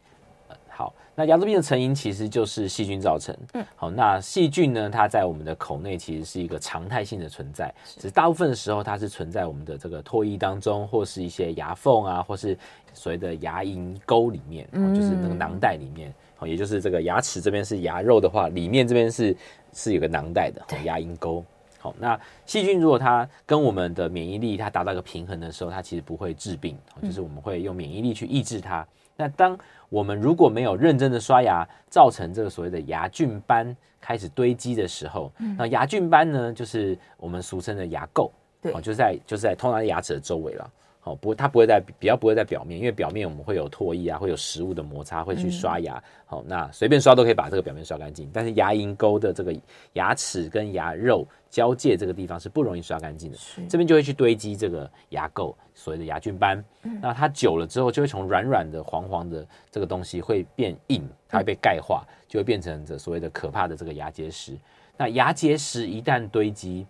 [0.68, 3.34] 好，那牙周病的成因其实就是细菌造成。
[3.54, 12.58] 嗯，好，那细菌呢，它在我们的口内其实是一个常态性的存在，只是大部分的时候它是存在我们的这个唾液当中，或是一些牙缝啊，或是
[12.92, 16.12] 所谓的牙龈沟里面，就是那个囊袋里面。
[16.36, 19.34] 好，也就是这个牙齿这边是牙肉的话，里面这边是
[19.72, 21.42] 是有个囊袋的，牙龈沟。
[21.84, 28.86] 好，那细菌如果它跟我们的免疫力它达到一个平衡的时候，它其实不会致病，就是我们会用免疫力去抑制它。
[29.18, 29.54] 那当
[29.90, 38.30] 我们如果没有认真的刷牙，造成这个所谓的牙菌斑开始堆积的时候，那牙菌斑呢，就是我们俗称的牙垢，
[38.62, 40.70] 对，就在就是在通常在牙齿的周围了。
[41.04, 46.02] 哦，不，它不会在比较不会在表面，因为表面我们会有唾液啊，会有食物的摩擦，会去刷牙。
[46.24, 48.30] 好、嗯，那随便刷都可以把这个表面刷干净。
[48.32, 49.54] 但是牙龈沟的这个
[49.92, 53.38] 牙齿跟牙肉交界这个地方是不容易刷干净的，
[53.68, 56.64] 这边就会去堆积这个牙垢，所谓的牙菌斑。
[56.84, 64.56] 嗯、那它久了之后，就会从软软的、黄黄的这个东西会变硬，它会被钙化，就会变成这所谓的可怕的这个牙结石。
[64.96, 66.86] 那牙结石一旦堆积，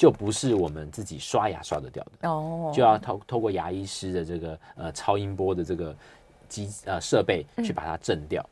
[0.00, 5.94] 就不是我们自己刷牙刷得掉的哦，就要透透过牙医师的这个呃超音波的这个
[6.48, 8.42] 机呃设备去把它震掉。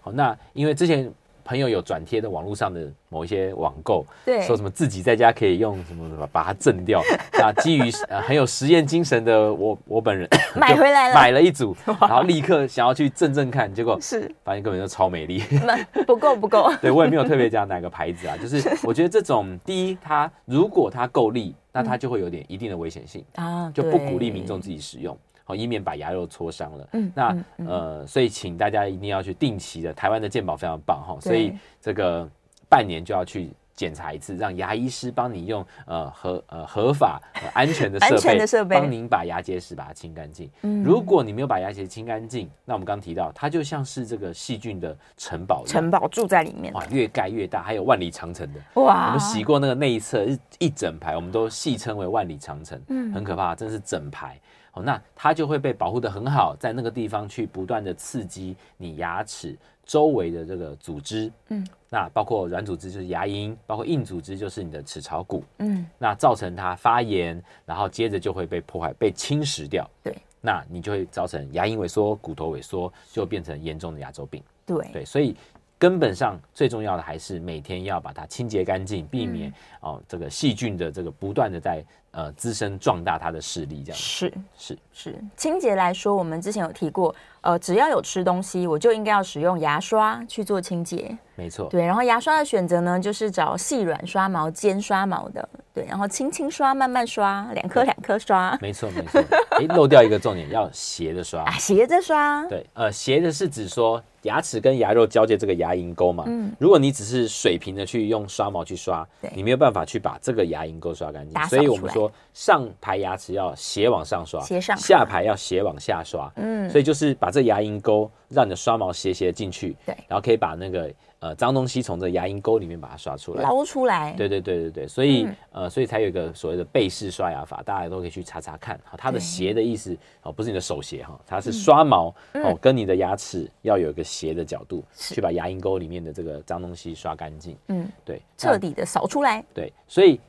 [0.00, 1.08] 好，那因为之前。
[1.46, 7.00] 朋友有转贴的网络上的某一些网购，对，说什么自己在家可以用什么什么把它震掉。
[7.38, 15.40] 那基于呃很有实验精神的我，我本人 买回来了，买了一组， 然后立刻想要去震震看，结果是发现根本就超美丽，
[16.04, 16.68] 不够不够。
[16.82, 25.16] 对，我也没有特别讲哪个牌子啊，就是我觉得这种第一，它如果它够力，那它就会有点一定的危险性啊，就不鼓励民众自己使用。
[25.48, 26.88] 好，以免把牙肉挫伤了。
[26.94, 32.28] 嗯，那呃，所以请大家一定要去定期的，台湾的健保非常棒哈，所以这个
[32.68, 40.50] 半年就要去检查一次，让牙医师帮你用呃合呃合法、呃、安全的设备帮您把牙结石把它清干净。
[40.62, 50.26] 嗯，如果你没有把牙结石清干净，那我们刚刚提到它就像是这个细菌的城堡，城堡住在里面，哇，越盖越大，还有万里长城的哇，我们洗过那个内侧
[50.58, 54.40] 一整排，我们都戏称为万里长城，嗯，很可怕，真是整排。
[54.82, 74.90] 那它就会被保护的很好，在那个地方去不断的刺激你牙齿周围的这个组织，嗯，那包括软组织就是牙龈，包括硬组织就是你的齿槽骨，嗯，那造成它发炎，然后接着就会被破坏、被侵蚀掉，对，那你就会造成牙龈萎缩、骨头萎缩，就变成严重的牙周病，对。
[74.92, 75.36] 对，所以
[75.78, 81.84] 根本上最重要的还是每天要把它清洁干净，避免、嗯、哦这个细菌的这个不断的在。
[82.12, 85.14] 呃，滋生壮大它的势力，这样是是是。
[85.36, 91.14] 清洁来说，我们之前有提过，呃，只要有吃东西，我就应该要使用牙刷去做清洁。
[91.34, 91.84] 没错，对。
[91.84, 95.84] 然后牙刷的选择呢，就是找细软刷毛、尖刷毛的，对。
[95.84, 98.56] 然后轻轻刷，慢慢刷，两颗两颗刷。
[98.62, 99.22] 没错没错。
[99.50, 101.42] 哎，漏掉一个重点，要斜着刷。
[101.42, 102.46] 啊，斜着刷。
[102.46, 106.24] 对，呃，斜着是指说牙齿跟牙肉交界这个牙龈沟嘛。
[106.26, 106.52] 嗯。
[106.58, 111.42] 如果你只是水平的去用刷毛去刷，对，你没有办法去把这个牙龈沟刷干净。
[111.46, 112.12] 所以我们说。
[112.34, 116.30] 上排牙齿要斜往上刷，斜上，下排要斜往下刷。
[116.36, 124.12] 嗯，所以就是把这牙龈沟让你的刷毛斜斜进去，对，然后可以把那个呃脏东西从这牙龈沟里面把它刷出来，捞出来。
[124.14, 128.78] 对对对对对，所以、嗯、呃，所以才有一个所谓的背式刷牙法，大家都可以去查查看。
[128.84, 137.56] 好，它的斜的意思哦，不是你的手斜哈，它是刷毛、嗯、哦，跟你的牙齿要有一个斜的角度，去把牙龈沟里面的这个脏东西刷干净。
[137.68, 139.44] 嗯，对，彻底的扫出来。
[139.54, 140.20] 对，所以。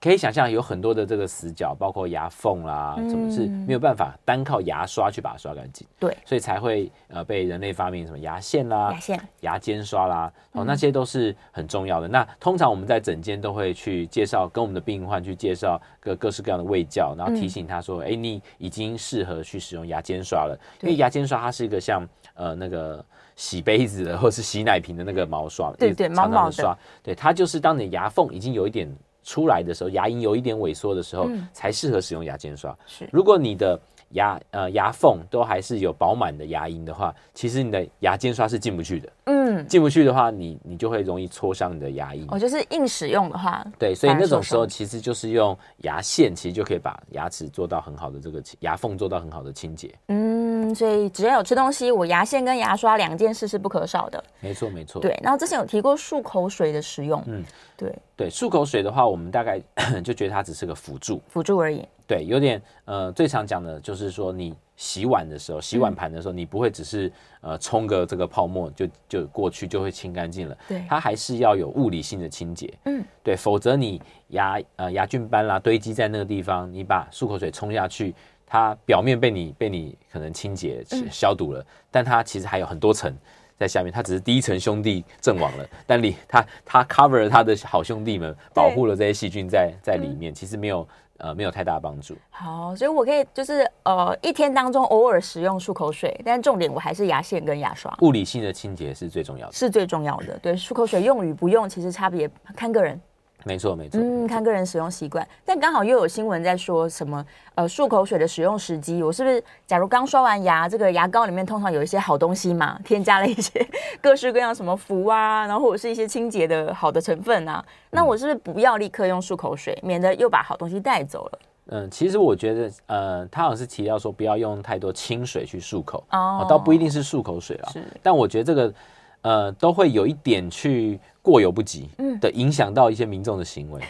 [0.00, 5.86] 可以想象有很多的这个死角，包括牙缝啦，什么是没有办法单靠牙刷去把它刷干净。
[6.00, 12.08] 对，所以才会呃被人类发明什么牙线啦、牙线、牙尖刷啦，哦，那些都是很重要的。
[12.08, 23.04] 那通常我们在诊间都会去介绍，跟我们的病患去介绍各各式各样的卫教，然后提醒他说，哎，你已经适合去使用牙尖刷了，因为牙尖刷它是一个像呃那个
[23.36, 26.52] 洗杯子的或是洗奶瓶的那个毛刷，对对，毛毛的。
[26.52, 28.92] 刷，对，它就是当你牙缝已经有一点。
[29.28, 32.74] 出来的时候，牙龈有一点萎缩的时候，嗯、才适合使用牙尖刷。
[32.86, 33.78] 是，如果你的
[34.12, 39.12] 牙呃牙缝都还是有饱满的牙龈的话，其实你的牙尖刷是进不去的。
[39.24, 42.24] 嗯，进不去的话，你你就会容易戳伤你的牙龈。
[42.28, 49.94] 哦，就是硬使用的话，对，所以那种时候其实就是用牙线，其实就可以把牙齿做到很好的这个牙缝做到很好的清洁。
[50.06, 54.22] 嗯，所以只要有吃东西，我牙线跟牙刷两件事是不可少的。
[54.40, 55.00] 没错，没错。
[55.00, 57.22] 对，然后之前有提过漱口水的使用。
[57.26, 57.44] 嗯。
[57.76, 59.60] 对对，漱口水的话，我们大概
[60.02, 61.86] 就觉得它只是个辅助，辅助而已。
[62.08, 70.58] 对，有点呃，最常讲的就是说，你洗碗的时候，洗碗盘的时候，嗯、你不会只是呃冲个这个泡沫就就过去就会清干净了。
[70.66, 72.72] 对，它还是要有物理性的清洁。
[72.86, 78.12] 嗯，对，否则你牙呃牙菌斑啦堆积在那个地方，你把漱口水冲下去，
[78.48, 83.14] 它表面被你被你可能清洁消毒了，嗯、但它其实还有很多层。
[83.58, 92.16] 在下面，它只是第一层兄弟阵亡了，但里它它 cover 了他的好兄弟们，保护了这些细菌在在里面，其实没有呃没有太大帮助。
[92.30, 97.92] 好，所以我可以就是呃一天当中偶尔使用漱口水，但重点我还是牙线跟牙刷。
[98.02, 100.38] 物理性的清洁是最重要的，是最重要的。
[100.38, 103.00] 对，漱口水用与不用，其实差别看个人。
[103.44, 104.00] 没错，没错。
[104.00, 107.24] 嗯，看个人使用习惯，但刚好又有新闻在说什么？
[107.54, 109.42] 呃，漱口水的使用时机，我是不是？
[109.66, 113.66] 假如刚刷完牙，这个牙膏里面通常有一些好东西嘛，添加了一些
[114.02, 121.38] 各式各样什么氟啊，然后或者是一些清洁的好的成分啊，那我是不是不要立刻用漱口水，免得又把好东西带走了？
[121.70, 128.74] 嗯，其实我觉得，呃，他好像是提到说不要用太多清水去漱口哦，倒不一定是漱口水了，是，但我觉得这个。
[129.22, 131.88] 呃，都会有一点去过犹不及
[132.20, 133.80] 的影响到一些民众的行为。
[133.82, 133.86] 嗯、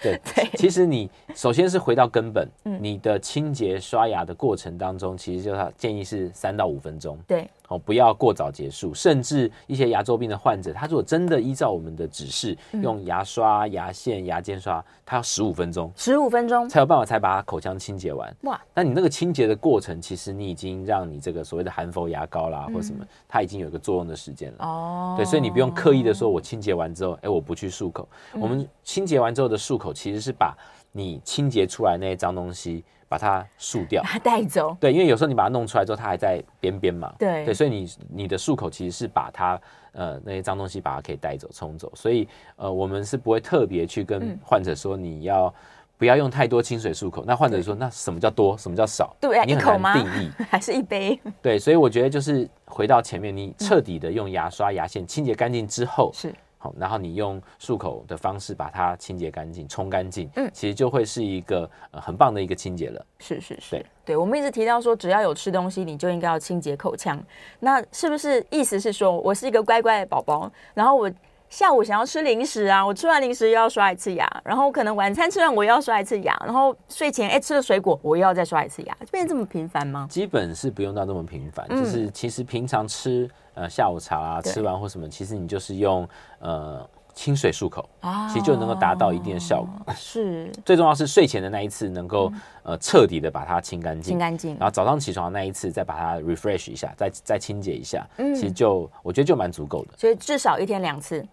[0.02, 7.18] 对，对，其实你首先是回到根本，嗯、你的清洁刷牙的过程当中，其实就他建议是三到五分钟。
[7.26, 8.92] 对，哦，不要过早结束。
[8.92, 18.36] 甚至一些牙周病的患者，他如果真的依照我们的指示，嗯、用牙刷、牙线、牙间刷，他要十五分钟，十五分钟才有办法才把他口腔清洁完。
[18.42, 24.66] 哇，那你那个清洁的过程，其实你已经让你这个所谓的含氟牙膏啦，嗯、或什么，它已经有一个作用的时间了。
[24.66, 28.08] 哦，对，所以你不用刻意的说，我清洁完之后，哎，我不去漱口。
[28.34, 30.56] 嗯、我们清洁完之后的漱口，其实是把
[30.90, 32.84] 你清洁出来那些脏东西。
[33.10, 34.76] 把它漱掉，把它带走。
[34.78, 37.12] 对，因为有时候你把它弄出来之后，它还在边边嘛。
[37.18, 41.90] 对对，所以你你的漱口其实是把它呃那些脏东西把它可以带走冲走。
[41.92, 45.52] 所以呃我们是不会特别去跟患者说你要
[45.98, 47.22] 不要用太多清水漱口。
[47.22, 49.12] 嗯、那患者说那什么叫多，什么叫少？
[49.20, 51.20] 对，你很难定义， 还是一杯？
[51.42, 56.32] 对，所以我觉得就是回到前面，你彻底的用牙刷、牙线清洁干净之后是。
[56.62, 63.06] 好，然后你用漱口的方式把它清洁干净、冲干净，嗯，其实就会是一个呃很棒的一个清洁了。
[63.18, 67.18] 是是是，对对，我们一直提到说，只要有吃东西，你就应该要清洁口腔。
[67.60, 71.10] 那是不是意思是说我是一个乖乖的宝宝，然后我
[71.50, 80.06] 下午想要吃零食啊，我吃完零食又要刷一次牙，然后可能晚餐吃完我又要刷一次牙，然后睡前哎吃了水果我又要再刷一次牙，就变得这么频繁吗？
[80.08, 83.28] 基本是不用到那么频繁，嗯、就是其实平常吃。
[83.54, 86.08] 呃，下午茶啊，吃完或什么，其实你就是用
[86.38, 87.86] 呃清水漱口，
[88.32, 89.92] 其实就能够达到一定的效果。
[89.92, 92.32] 是， 最重要是睡前的那一次能够
[92.62, 99.94] 呃彻底的把它清干净，清干净，然后早上起床的那一次再把它 refresh 一下，再再清洁一下，其实就我觉得就蛮足够的。
[99.98, 101.26] 所以至少一天两次。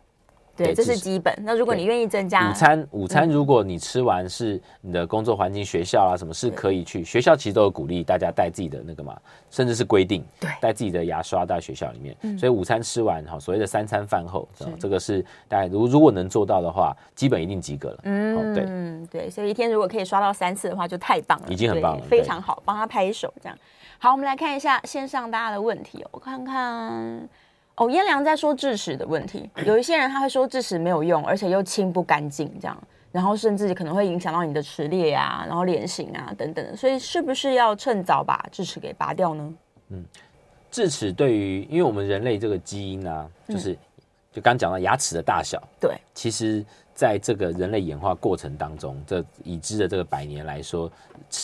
[0.57, 1.33] 对，这是基本。
[1.43, 9.15] 那如果你愿意增加午餐，午餐如果你吃完是你的工作环境、学校啊什么，是可以去学校，其实都有鼓励大家带自己的那个嘛，
[9.51, 12.37] 甚至是规定，对，带自己的牙刷到学校里面。
[12.37, 14.47] 所以午餐吃完哈，所谓的三餐饭后，
[14.79, 17.99] 这个是大家如如果能做到的话，基本一定及格了。
[18.03, 23.57] 嗯，对，嗯，对，所以一天如果可以刷到三次的话，就太棒了，已经很棒了，非常好，帮他拍手这样。
[23.99, 27.29] 好，我们来看一下线上大家的问题哦，我看看。
[27.77, 32.75] 哦，燕良在说智齿的问题，有一些人他会说智齿没有用，而且又清不干净，这样，
[33.11, 39.53] 然后甚至可能会影响到你的齿列啊，然后脸型啊等等，所以是不是要趁早把智齿给拔掉呢？
[39.89, 40.03] 嗯，
[40.71, 43.77] 智齿对于，因为我们人类这个基因啊，就是、嗯、
[44.33, 50.91] 就刚讲到牙齿的大小，对，其实在这个人类演化过程当中，这已知的这个百年来说，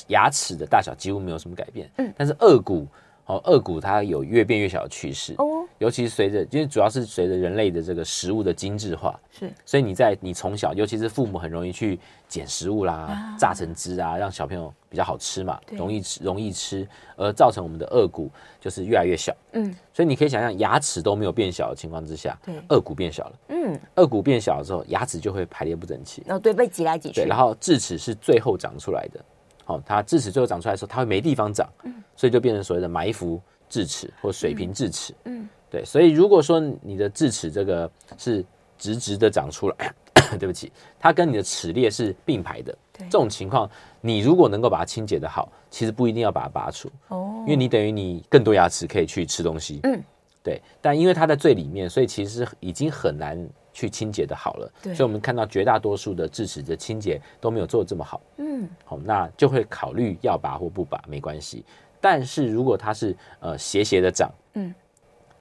[0.08, 2.88] 牙齿的大小几乎没有什么改变，嗯，但是颚骨。
[3.26, 15.78] 哦，颚骨它有越变越小的趋势哦，尤其是随着，因为主要是随着人类的这个食物的精致化，是，所以你在你从小，尤其是父母很容易去捡食物啦，啊、榨成汁啊，让小朋友比较好吃嘛，对。
[15.78, 29.20] 容易吃，容易吃，而造成我们的颚骨就是越来越小，嗯，所以你可以想象，牙齿都没有变小的情况之下，对，颚骨变小了，嗯，颚骨变小的时候，牙齿就会排列不整齐，哦，对，被挤来挤去，对，然后智齿是最后长出来的。
[29.66, 31.94] 好，它智齿最后长出来的时候，它会没地方长，嗯。
[32.16, 35.16] 所以就变成所谓的埋伏智齿或水平智齿。
[35.26, 38.46] 嗯，对，所以如果说你的智齿这个是
[38.78, 39.92] 直直的长出来，
[40.38, 43.68] 对不起，它跟你的齿列是并排的，这种情况，
[44.00, 49.80] 你如果能够把它清洁的好，其实不一定要把它拔除哦，因为你等于你更多牙齿可以去吃东西。
[49.82, 50.00] 嗯，
[50.44, 53.44] 对，但因为它在最里面，所以其实已经很难。
[53.76, 58.22] 去清洁的好了，对所以我们看到绝大多数的智齿的清洁都没有做得这么好。
[58.38, 61.66] 嗯，好，那就会考虑要拔或不拔没关系。
[62.00, 64.72] 但是如果它是呃斜斜的长，嗯，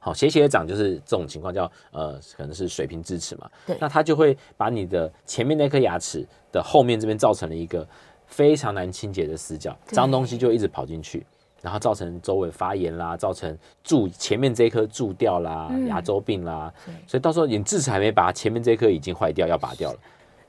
[0.04, 3.48] 好，斜斜的长就是这种情况叫呃可能是水平智齿嘛。
[3.64, 7.86] 对，那它就会把你的前面那颗牙齿的后面这边造成了一个
[8.26, 11.24] 非常难清洁的死角，脏对东西就一直跑进去。
[11.60, 16.74] 然后造成周围发炎啦，造成蛀前面这一颗蛀掉啦，嗯、牙周病啦，
[17.06, 19.98] 所以到时候你智齿还没拔，前面这一颗已经坏掉要拔掉了，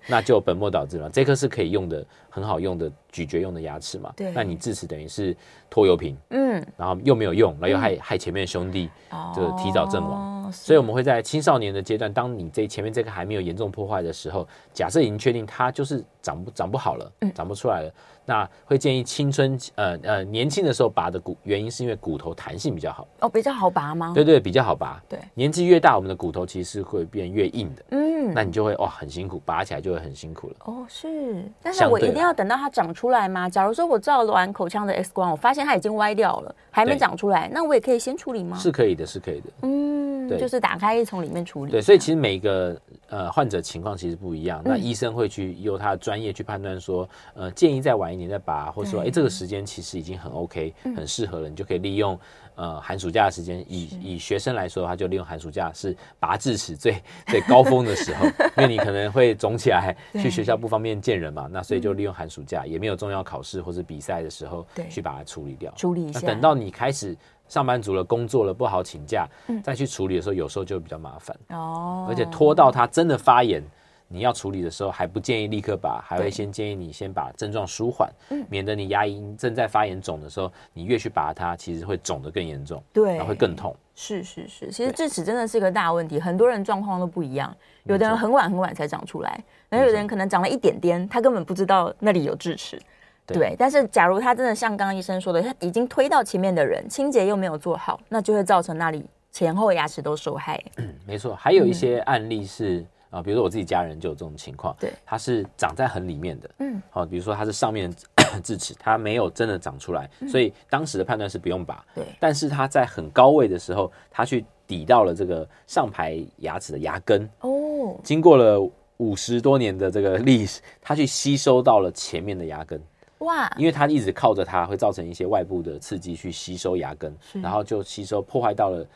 [0.08, 1.08] 那就本末倒置了。
[1.12, 5.38] 这颗是可以用的，很好用的咀嚼用的牙齿嘛，对那你智齿等于是
[5.70, 8.90] 拖油瓶，嗯，然后又没有用，然后又害、嗯、害前面的兄弟
[9.36, 17.94] 就提早阵亡，哦、所以我们会在青少年的阶段，当你这前面这个还没有严重破坏的时候，假设已经确定它就是长不长不好了，嗯、长不出来了。
[18.26, 24.14] 那会建议青春呃呃年轻的时候拔的骨，原因是因为骨头弹性比较好哦，比较好拔吗？
[24.16, 25.04] 对对，比较好拔。
[25.10, 27.84] 对，年纪越大，我们的骨头其实是会变越硬的。
[27.90, 30.56] 嗯，那你就会哇很辛苦，拔起来就会很辛苦了。
[30.64, 33.50] 哦，是，但是我一定要等到它长出来吗？
[33.50, 38.58] 假如说我照完口腔的 X 光，我发现它已经歪掉了，还没长出来，那我也可以先处理吗？
[38.58, 39.50] 是可以的，是可以的。
[39.62, 41.72] 嗯，对，就是打开从里面处理。
[41.72, 42.76] 对，所以其实每个
[43.14, 48.94] 呃患者情况其实不一样，那医生会去由他的专业去判断说，呃，建议再晚一年再拔，或者。
[48.94, 52.20] 说，哎，这个时间其实已经很 OK，很适合了，你就可以利用
[52.54, 53.66] 呃寒暑假的时间。
[53.68, 58.26] 以以学生来说的话，就利用寒暑假是拔智齿最 最高峰的时候，
[58.58, 65.74] 因为你可能会肿起来，去学校不方便见人嘛，那所以就利用寒暑假，也没有重要考试或者比赛的时候，去把它处理掉。
[65.76, 66.20] 处理一下。
[66.22, 67.18] 那等到你开始
[67.54, 72.08] 上班族了，工作了不好请假，嗯、再去处理的时候，有时候就比较麻烦哦。
[72.10, 73.64] 而且拖到他真的发炎，
[74.08, 83.76] 你要处理的时候，还不建议立刻拔，还会先建议你先把症状舒缓，嗯、免得你牙龈正在发炎肿的时候，你越去拔它，其实会肿得更严重，对，然后会更痛。
[83.94, 89.40] 是是是，其实智齿真的是个大问题，很多人状况都不一样，有的人很晚很晚才长出来，
[89.70, 92.82] 然后有的人可能长了一点点，他根本不知道那里有智齿。
[93.26, 100.62] 对，对，但是假如他真的像刚刚医生说的，他已经推到前面的人，清洁又没有做好，那就会造成那里前后牙齿都受害。
[100.78, 107.94] 嗯，没错，还有一些案例是啊、嗯呃，比如说我自己家人就有这种情况，对，他是长在很里面的，嗯，好，比如说他是上面
[108.44, 118.60] 智齿，他没有真的长出来，嗯、所以当时的判断是不用拔，对，但是他在很高位的时候，他去抵到了这个上排牙齿的牙根，哦，经过了
[118.98, 122.82] 五十多年的这个历史，他去吸收到了前面的牙根。
[123.24, 123.52] 哇！
[123.58, 128.88] 因为它一直靠着它，会造成一些外部的刺激去吸收牙根，然后就吸收破坏到了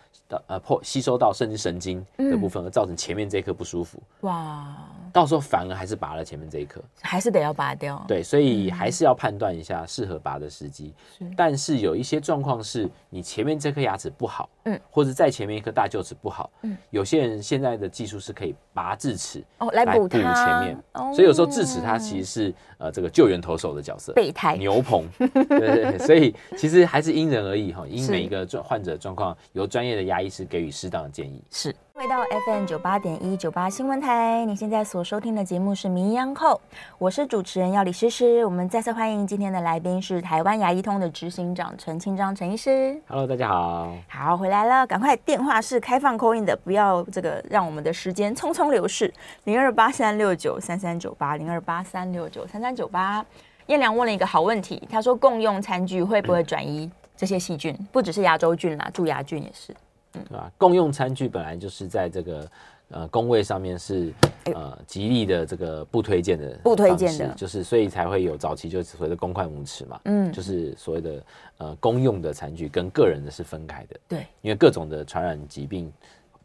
[0.47, 4.01] 呃破吸收到甚至神经的部分，而造成前面这一颗不舒服。
[4.21, 4.75] 哇！
[5.13, 8.03] 到时候反而还是拔了前面这一颗，还是得要拔掉。
[8.07, 10.93] 对，所以还是要判断一下适合拔的时机。
[11.35, 20.21] 但是有一些状况是你前面这颗牙齿不好，嗯，或者在前面一颗大臼齿不好，嗯，有些人现在的技术是可以拔智齿哦，来补前
[20.59, 20.77] 面。
[21.15, 24.13] 所以有时候智齿它其实是呃这个救援投手的角色。
[24.17, 31.39] 备胎牛棚，对对对，所以其实还是因人而异哈，因每一个状患者状况，由专业的牙医师给予适当的建议。
[31.51, 36.55] 是，回到 FM 九八点一九八新闻台，你现在所收听的节目是《名医央叩》，
[36.97, 38.43] 我是主持人要李诗诗。
[38.43, 42.99] 我们再次欢迎今天的来宾是台湾牙医通的执行长陈清章陈医师。
[43.07, 49.13] Hello，大家好，好回来了，赶快电话是开放 call in 的，不要这个让我们的时间匆匆流逝。
[49.43, 53.23] 零二八三六九三三九八零二八三六九三三九八。
[53.67, 57.77] 彦良问了一个好问题，他说共用餐具会不会转移这些细菌？
[57.91, 59.73] 不只是牙周菌啦，蛀牙菌也是。
[60.13, 60.51] 嗯，对吧？
[60.57, 62.49] 共用餐具本来就是在这个
[62.89, 64.13] 呃工位上面是
[64.45, 71.23] 呃极力的这个不推荐的，不推荐的，就是所以才会有早期就所谓的公筷母匙嘛，嗯，就是所谓的
[71.57, 75.91] 呃公用的餐具跟个人的是分开的，对，因为各种的传染疾病。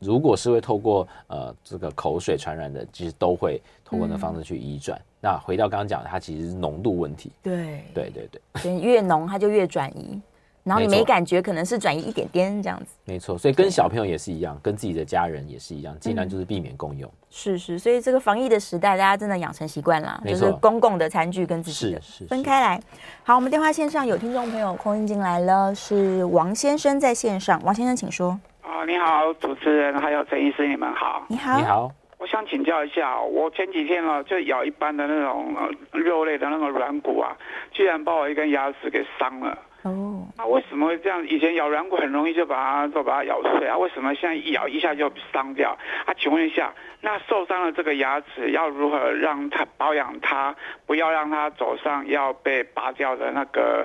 [0.00, 4.98] 如果是会透过呃这个口水传染的，其实都会透过那方式去移转。
[4.98, 7.30] 嗯、那回到刚刚讲的，它其实是浓度问题。
[7.40, 10.20] 对对对对， 所以越浓它就越转移，
[10.64, 12.96] 然后你没感觉，可能是转移一点点这样子。
[13.04, 17.08] 没错，所以跟小朋友也是一样，跟自己的家人也是一样，尽量就是避免共用。
[17.30, 22.82] 是是，所以这个防疫的时代，大家真的养成习惯了，就是公共的餐具跟自己的分开来。
[23.22, 28.38] 好，我们电话线上有听众朋友空音进来了，是王先生在线上，王先生请说。
[28.60, 31.22] 啊，你好，主持人，还有陈医师，你们好。
[31.28, 31.92] 你好，你好。
[32.22, 35.56] 我想请教一下，我前几天啊，就咬一般的那种
[35.90, 37.36] 肉类的那个软骨啊，
[37.72, 39.58] 居然把我一根牙齿给伤了。
[39.82, 40.24] 哦。
[40.38, 41.26] 那为什么会这样？
[41.26, 45.76] 以前咬软骨很容易就把它就把它咬碎啊，为什么现在一咬一下就伤掉？
[46.06, 50.54] 啊，请问一下，那受伤了这个牙齿要如何让它保养它，
[50.86, 53.84] 不要让它走上要被拔掉的那个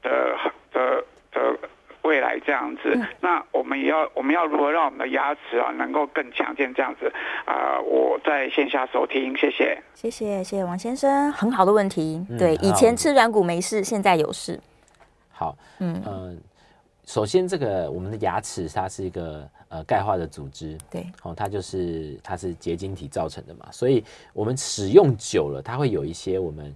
[0.00, 0.34] 的
[0.72, 1.58] 的的？
[2.04, 6.72] 的未来这样子，嗯、那我们也要我们要如何让我们的牙齿啊能够更强健？
[6.74, 7.10] 这样子。
[7.46, 12.24] 啊、呃，我在线下收听，谢谢，谢谢，谢谢王先生，很好的问题。
[12.28, 14.60] 嗯、对，以前吃软骨没事，现在有事。
[15.30, 16.36] 好，嗯嗯、呃，
[17.06, 26.74] 首先这个我们的牙齿它是一个呃钙化的组织，对，哦，它就是它是结晶体造成的嘛，所以我们使用久了，它会有一些我们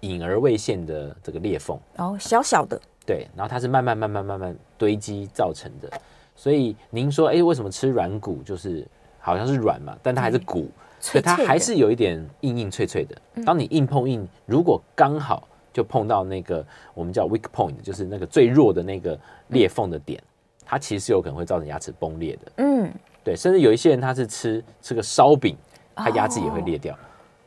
[0.00, 2.80] 隐而未现的这个裂缝，哦，小小的。
[3.08, 5.90] 对，然后它是慢慢慢慢慢慢堆积造成的，
[6.36, 8.86] 所以您说，哎，为什么吃软骨就是
[9.18, 13.16] 好像是软嘛，但它还是骨，所以它还是有一点硬硬脆脆的。
[13.46, 20.22] 当你硬碰硬，如果刚好就碰到那个我们叫 weak point，就是那个最弱的那个裂缝的点，
[20.66, 22.52] 它其实有可能会造成牙齿崩裂的。
[22.58, 22.92] 嗯，
[23.24, 25.56] 对，甚至有一些人他是吃吃个烧饼，
[25.96, 26.94] 他牙齿也会裂掉。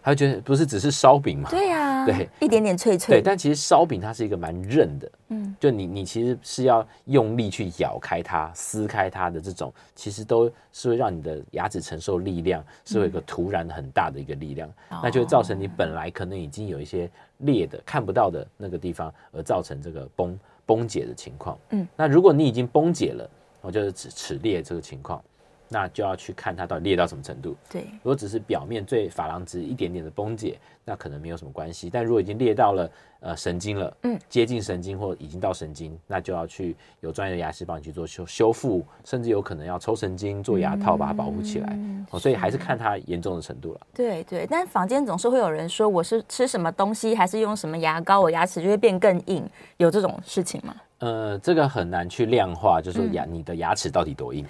[0.04, 1.50] 他觉得不是只是烧饼嘛？
[1.50, 3.16] 对呀，对，一点点脆脆。
[3.16, 21.58] 对，但其实烧饼它是一个蛮韧的，嗯，就你你其实是要用力去咬开它、撕开它的这种，其实都是会让你的牙齿承受力量，是会有一个突然很大的一个力量，那就会造成你本来可能已经有一些裂的看不到的那个地方，而造成这个崩崩解的情况。
[21.70, 23.30] 嗯，那如果你已经崩解了，
[23.62, 25.24] 我就是齿齿裂这个情况。
[25.74, 27.56] 那就要去看它到底裂到什么程度。
[27.70, 31.90] 对，如果只是表面最珐琅质一点点的崩解，那可能没有什么关系。
[31.90, 32.92] 但如果已经裂到了
[33.22, 41.70] 呃神经了，嗯，接近神经或已经到神经，那就要去有专业的牙师帮你去做修修复，甚至有可能要抽神经做牙套把它保护起来。
[41.72, 43.82] 嗯，所以还是看它严重的程度了。
[43.94, 49.48] 对对，但坊间总是会有人说，我是吃什么东西还是用什么牙膏，我牙齿就会变更硬，
[49.78, 50.76] 有这种事情吗？
[51.00, 54.46] 呃，这个很难去量化，就是说牙你的牙齿到底多硬，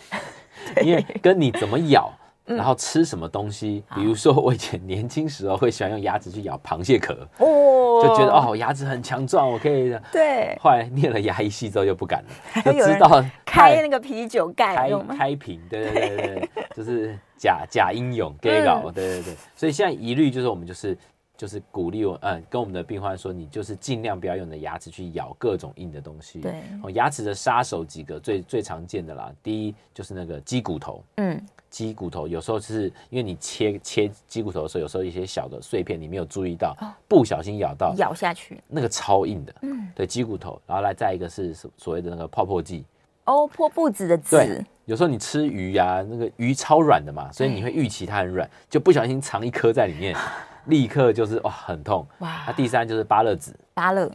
[0.84, 2.12] 因为跟你怎么咬。
[2.44, 3.82] 然后吃什么东西？
[3.96, 9.96] 比如说，我以前年轻时候会喜欢用牙齿去咬螃蟹壳，哦，就觉得哦，牙齿很强壮，我可以。
[10.12, 10.58] 对。
[10.60, 19.36] 后来念了牙医系之后就不敢了，就知道开那个啤酒盖，开开瓶，对对对对， 就是假假英勇给搞，对对对。
[19.56, 20.98] 所以现在一律就是我们就是
[21.42, 26.40] 就是鼓励我，嗯，跟我们的病患说，你就是尽量不要用你的牙齿去咬各种硬的东西。
[26.40, 26.62] 对。
[26.94, 31.44] 牙齿的杀手几个最最常见的啦，第一就是那个鸡骨头，嗯。
[31.72, 36.78] 鸡骨头有时候是因为你切切鸡骨头的时候，有时候一些小的碎片你没有注意到，
[37.08, 42.86] 不小心咬到，咬下去，那个超硬的，嗯，对，鸡骨头，然后来再一个是所谓的那个泡泡剂，
[43.26, 50.16] 哦，破布子的子，有时候你吃鱼呀，那个鱼超软的嘛，所以你会预期它很软，就不小心藏一颗在里面，
[50.72, 54.10] 立刻就是哇很痛，哇，那第三就是芭乐籽，芭乐，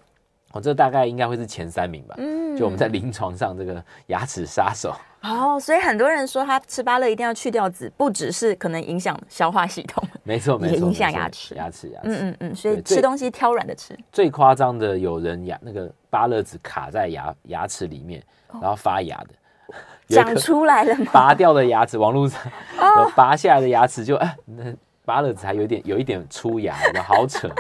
[0.53, 4.93] 哦，这大概应该会是前三名吧，嗯，就我们在临床上这个牙齿杀手。
[5.23, 12.09] 哦，所以很多人说他吃芭乐一定要去掉籽，不只是可能影响消化系统，没错，没错，也影响牙齿，牙齿，牙齿。
[12.09, 13.99] 嗯嗯嗯，所以吃东西挑软的吃。
[14.11, 18.23] 最夸张的有人牙那个芭乐籽卡在牙牙齿里面，
[18.61, 21.11] 然后发芽的，长出来了吗？
[21.13, 22.41] 拔掉的牙齿，网络上
[22.99, 24.65] 有拔下来的牙齿就哎，那
[25.07, 27.49] 芭乐籽还有一点有一点出芽，好扯。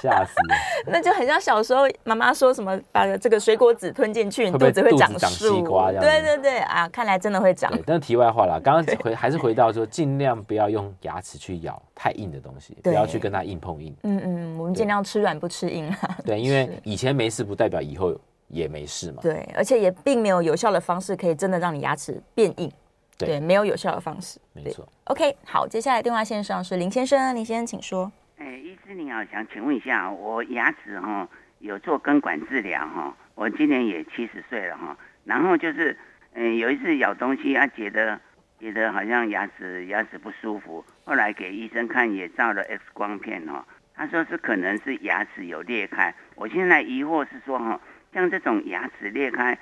[0.00, 0.54] 吓死了！
[0.86, 5.18] 那就很像小时候妈妈说什么，把这个水果籽吞进去，你肚子会长树。
[5.18, 6.04] 长西瓜这样。
[6.04, 7.68] 对对对啊，看来真的会长。
[7.84, 13.92] 但是题外话啦，刚刚回还是回到说，尽量不要用牙齿去咬太硬的东西，不要去跟它硬碰硬。
[14.04, 15.92] 嗯嗯，我们尽量吃软不吃硬。
[16.24, 18.14] 对，因为以前没事不代表以后
[18.46, 19.20] 也没事嘛。
[19.20, 22.70] 对，而且也并没有有效的方式可以真的让你牙齿变硬。
[23.18, 24.40] 对，没有有效的方式。
[24.52, 24.88] 没错。
[25.04, 28.10] OK，好，接下来电话线上是林先生，林先生请说。
[28.36, 35.98] 哎，医师你好，想请问一下，我牙齿哈有做根管治疗哈，我今年也七十岁了哈，然后就是，
[36.34, 38.20] 嗯，有一次咬东西啊，觉得
[38.60, 43.66] 觉得好像牙齿牙齿不舒服，后来给医生看也照了 X 光片哈，
[43.96, 47.80] 他说是可能是牙齿有裂开，我现在疑惑是说哈，
[48.14, 49.58] 像这种牙齿裂开，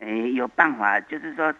[0.00, 1.52] 哎，有办法就是说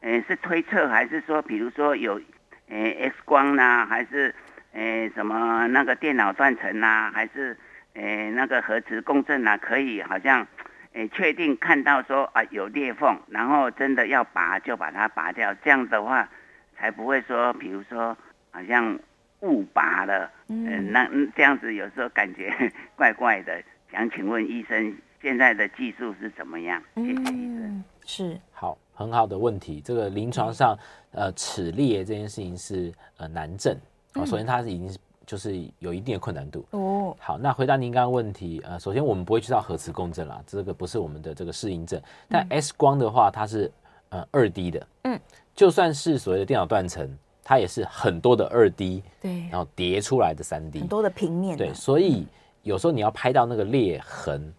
[0.00, 2.20] 他，哎，是推测还是说，比如说有，
[2.68, 4.34] 哎，X 光呢，还是？
[4.72, 7.56] 诶，什么那个电脑断层呐，还是
[7.94, 9.56] 诶那个核磁共振啊？
[9.56, 10.46] 可以好像
[10.92, 16.28] 诶确定看到说啊有裂缝，然后真的要拔就把它拔掉，这样的话
[16.76, 18.14] 才不会说，比如说
[18.50, 18.98] 好像
[19.40, 22.52] 误拔了，嗯，那这样子有时候感觉
[22.96, 23.62] 怪怪的。
[23.90, 26.82] 想请问医生，现在的技术是怎么样？
[26.96, 27.84] 谢谢医生。
[28.04, 29.80] 是，好，很好的问题。
[29.80, 30.76] 这个临床上，
[31.12, 33.76] 呃，齿裂这件事情是呃难症。
[34.24, 37.14] 首先，它是已经是就是有一定的困难度哦。
[37.18, 42.00] 好，那回答您刚刚问题，呃，首先我们不会去到核磁共振啦，这个不是我们的这个适应症。
[42.28, 43.70] 但 X 光的话，它是
[44.08, 45.20] 呃二 D 的，嗯，
[45.54, 47.06] 就算是所谓的电脑断层，
[47.44, 52.26] 它也是很多的二 D，对，然后叠出来的三 D，很多的平面，对，所以
[52.62, 54.50] 有时候你要拍到那个裂痕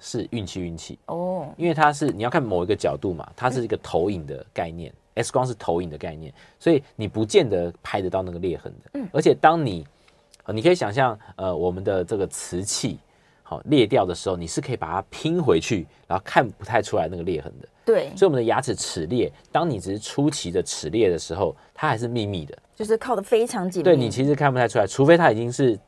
[0.00, 4.92] 是运气运气哦，因为它是你要看某一个角度嘛，它是一个投影的概念。
[5.14, 8.90] X 光是投影的概念，所以你不见得拍得到那个裂痕的。
[8.94, 9.84] 嗯，而且当你，
[10.46, 12.96] 你可以想象，呃，我们的这个瓷器
[13.42, 17.68] 好裂掉的时候，你是可以把它拼回去，然后看不太出来那个裂痕的。
[17.84, 23.84] 对，所以我们的牙齿齿裂，当你只是初期的齿裂的时候，它还是密密的，就是靠的非常紧密。
[23.84, 25.78] 对，你其实看不太出来，除非它已经是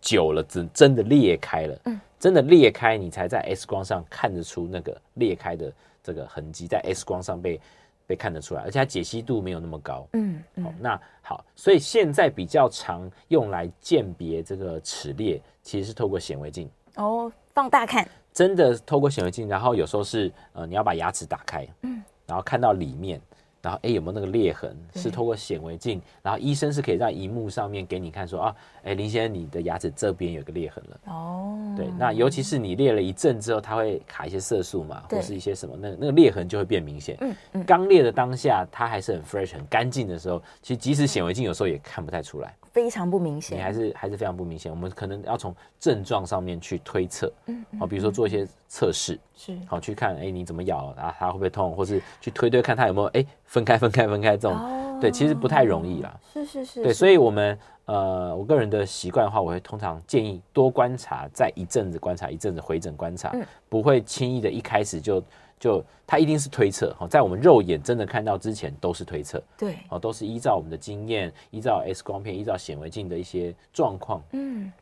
[0.00, 1.78] 久了，真真的裂开了。
[1.84, 7.60] 嗯，真的裂开，你才在 X 光上看得出那个裂开的这个痕迹，在 X 光上被。
[8.06, 10.04] 被看得出来，而且它解析度没有那么高。
[10.14, 23.20] 嗯，嗯，好，那好，所以现在比较常用来鉴别这个齿裂，其实是透过显微镜哦，放大看，真的透过显微镜，然后有时候是呃，你要把牙齿打开，嗯，然后看到里面。
[23.62, 24.76] 然后哎，有没有那个裂痕？
[24.94, 31.00] 是透过显微镜，然后医生是可以在荧幕上面给你看说啊，哎，林先生，你的牙齿这边有个裂痕了。
[31.12, 37.16] 哦，对，那尤其是你裂了一阵之后，它会卡一些色素嘛，或是一些什么，那那个裂痕就会变明显。
[37.20, 42.54] 嗯嗯，刚裂的当下，它还是很 fresh 很干净的时候，其实即使显微镜有时候也看不太出来。
[42.72, 44.70] 非常不明显，你还是还是非常不明显。
[44.70, 51.14] 我们可能要从症状上面去推测，嗯，好，比如说做一些测试，是好去看，哎，你怎么咬啊？
[51.18, 51.72] 它会不会痛？
[51.72, 56.18] 或是去推推看它有没有哎分开分开分开这种，对，其实不太容易啦。
[56.32, 63.34] 是是是，对，所以我们呃，我个人的习惯的话，我会通常建议多观察，再一阵子观察，一阵子回诊观察，
[63.68, 65.22] 不会轻易的一开始就。
[65.60, 74.72] 就它一定是推测哈，在我们肉眼真的看到之前都是推测，对，哦，都是依照我们的经验，依照 X 光片，依照显微镜的一些状况，嗯，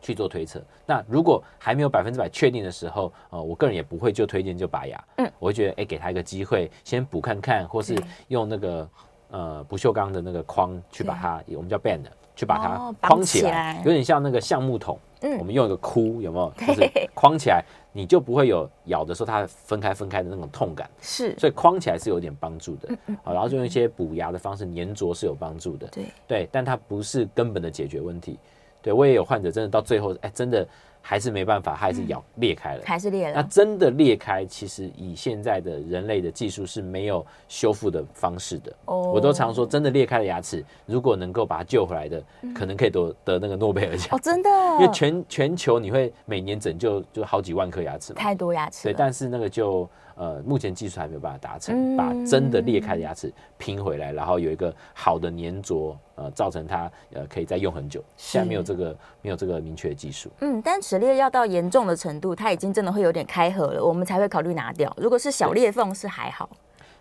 [0.00, 0.64] 去做推测。
[0.86, 5.04] 那如果还没有百分之百确定的时候，呃，我个人也不会就推荐就拔牙。
[5.18, 7.94] 嗯，我会觉得，哎、欸，给他一个机会，先补看看，或是
[8.28, 8.88] 用那个
[9.28, 12.04] 呃不锈钢的那个框去把它，我们叫 band，
[12.34, 13.82] 去把它框起来，哦、起来。
[13.84, 14.98] 有点像那个橡木桶。
[15.20, 16.52] 嗯，我们用一个箍，有没有？
[16.66, 17.64] 就是框起来，
[17.96, 20.90] 你就不会有咬的时候它分开分开的那种痛感。
[21.00, 22.88] 是，所以框起来是有点帮助的。
[23.06, 25.86] 嗯，好，然后就用一些补牙的方式粘着是有帮助的。
[25.92, 28.36] 对对，但它不是根本的解决问题。
[28.82, 30.66] 对，我也有患者真的到最后，哎，真的
[31.06, 33.34] 还是没办法，还是咬裂开了，还是裂了。
[33.34, 38.72] 那真的裂开，其实以现在的人类的技术是没有修复的方式的。
[38.86, 42.22] 哦，我都常说，真的裂开的牙齿，如果能够把它救回来的，
[42.54, 44.16] 可能可以得得那个诺贝尔奖。
[44.16, 44.48] 哦，真的，
[44.80, 48.84] 因为全全球你会每年拯救就好几万颗牙齿嘛，太多牙齿。
[48.84, 49.86] 对，但是那个就。
[50.16, 58.02] 呃，目前技术还没有办法达成，把真的裂开的牙齿拼回来，然后有一个好的粘着，呃，造成它呃可以再用很久。
[58.16, 60.30] 现在没有这个没有这个明确的技术。
[60.40, 64.94] 嗯，但齿裂要到严重的程度，它已经真的会有点开合了，我们才会考虑拿掉。
[64.96, 66.48] 如果是小裂缝是还好。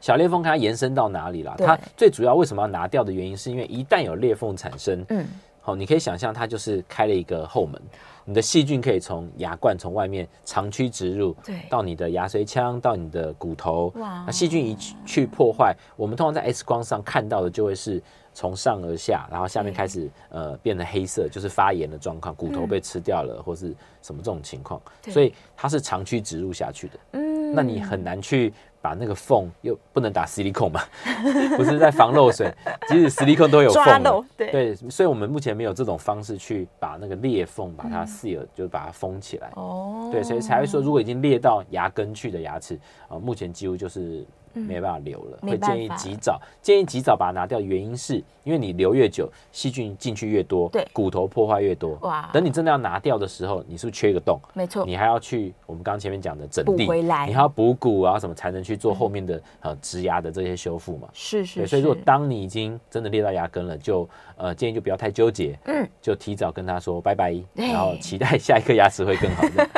[0.01, 1.55] 小裂缝看它延伸到哪里了？
[1.57, 5.25] 它最主要为什么要拿掉的原因，是因为一旦有裂缝产生，嗯，
[5.65, 7.81] 好，你可以想象它就是开了一个后门。
[8.25, 13.91] 你的细菌可以从牙冠从外面长驱直入，对，到你的牙髓腔，到你的骨头。
[13.95, 14.23] 哇！
[14.25, 18.01] 那细菌一去破坏，我们通常在 X 光上看到的就会是
[18.33, 24.81] 从上而下，然后下面开始呃变得黑色，就是发炎的状况，骨头被吃掉了，或是什么这种情况。
[25.07, 26.99] 所以它是长驱直入下去的。
[27.13, 28.53] 嗯，那你很难去。
[28.83, 30.81] 把那个缝又不能打矽利康嘛，
[31.55, 32.53] 不是在防漏水，
[32.89, 34.25] 即使矽利康都有缝。
[34.35, 39.49] 对对，所以我们目前没有这种方式去把那个裂缝把它 seal，嗯、就把它封起来。
[39.55, 42.77] 哦，对，所以才会说，如果已经裂到牙根去的牙齿，
[43.07, 44.25] 啊，目前几乎就是。
[44.53, 47.59] 没办法留了，会建议及早，建议及早把它拿掉。
[47.59, 51.97] 原因是因为你留越久，细菌进去越多，对，骨头破坏越多。
[52.01, 54.39] 哇，等你真的要拿掉的时候，你是不是缺一个洞？
[54.53, 61.07] 没错，你还要去我们刚刚前面讲的整地，你还要补骨啊什么，才能去做后面的呃植牙的这些修复嘛。
[61.13, 69.69] 是是，所以如果当你已经真的裂到牙根了，就呃建议就不要太纠结，嗯，就提早跟他说拜拜，然后期待下一颗牙齿会更好 的。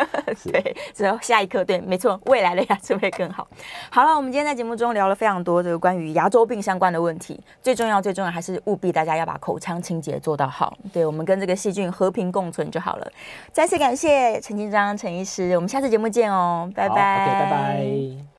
[0.52, 3.48] 对，只有下一颗，对，没错，未来的牙齿会更好。
[3.92, 10.76] 好了，我们今天在节目中聊了非常多这个关于牙周病相关的问题，最重要、最重要还是务必大家要把口腔清洁做到好。
[10.92, 13.12] 对，我们跟这个细菌和平共存就好了。
[13.54, 18.26] 再次感谢陈金章陈医师，我们下次节目见哦，拜拜，OK，拜拜。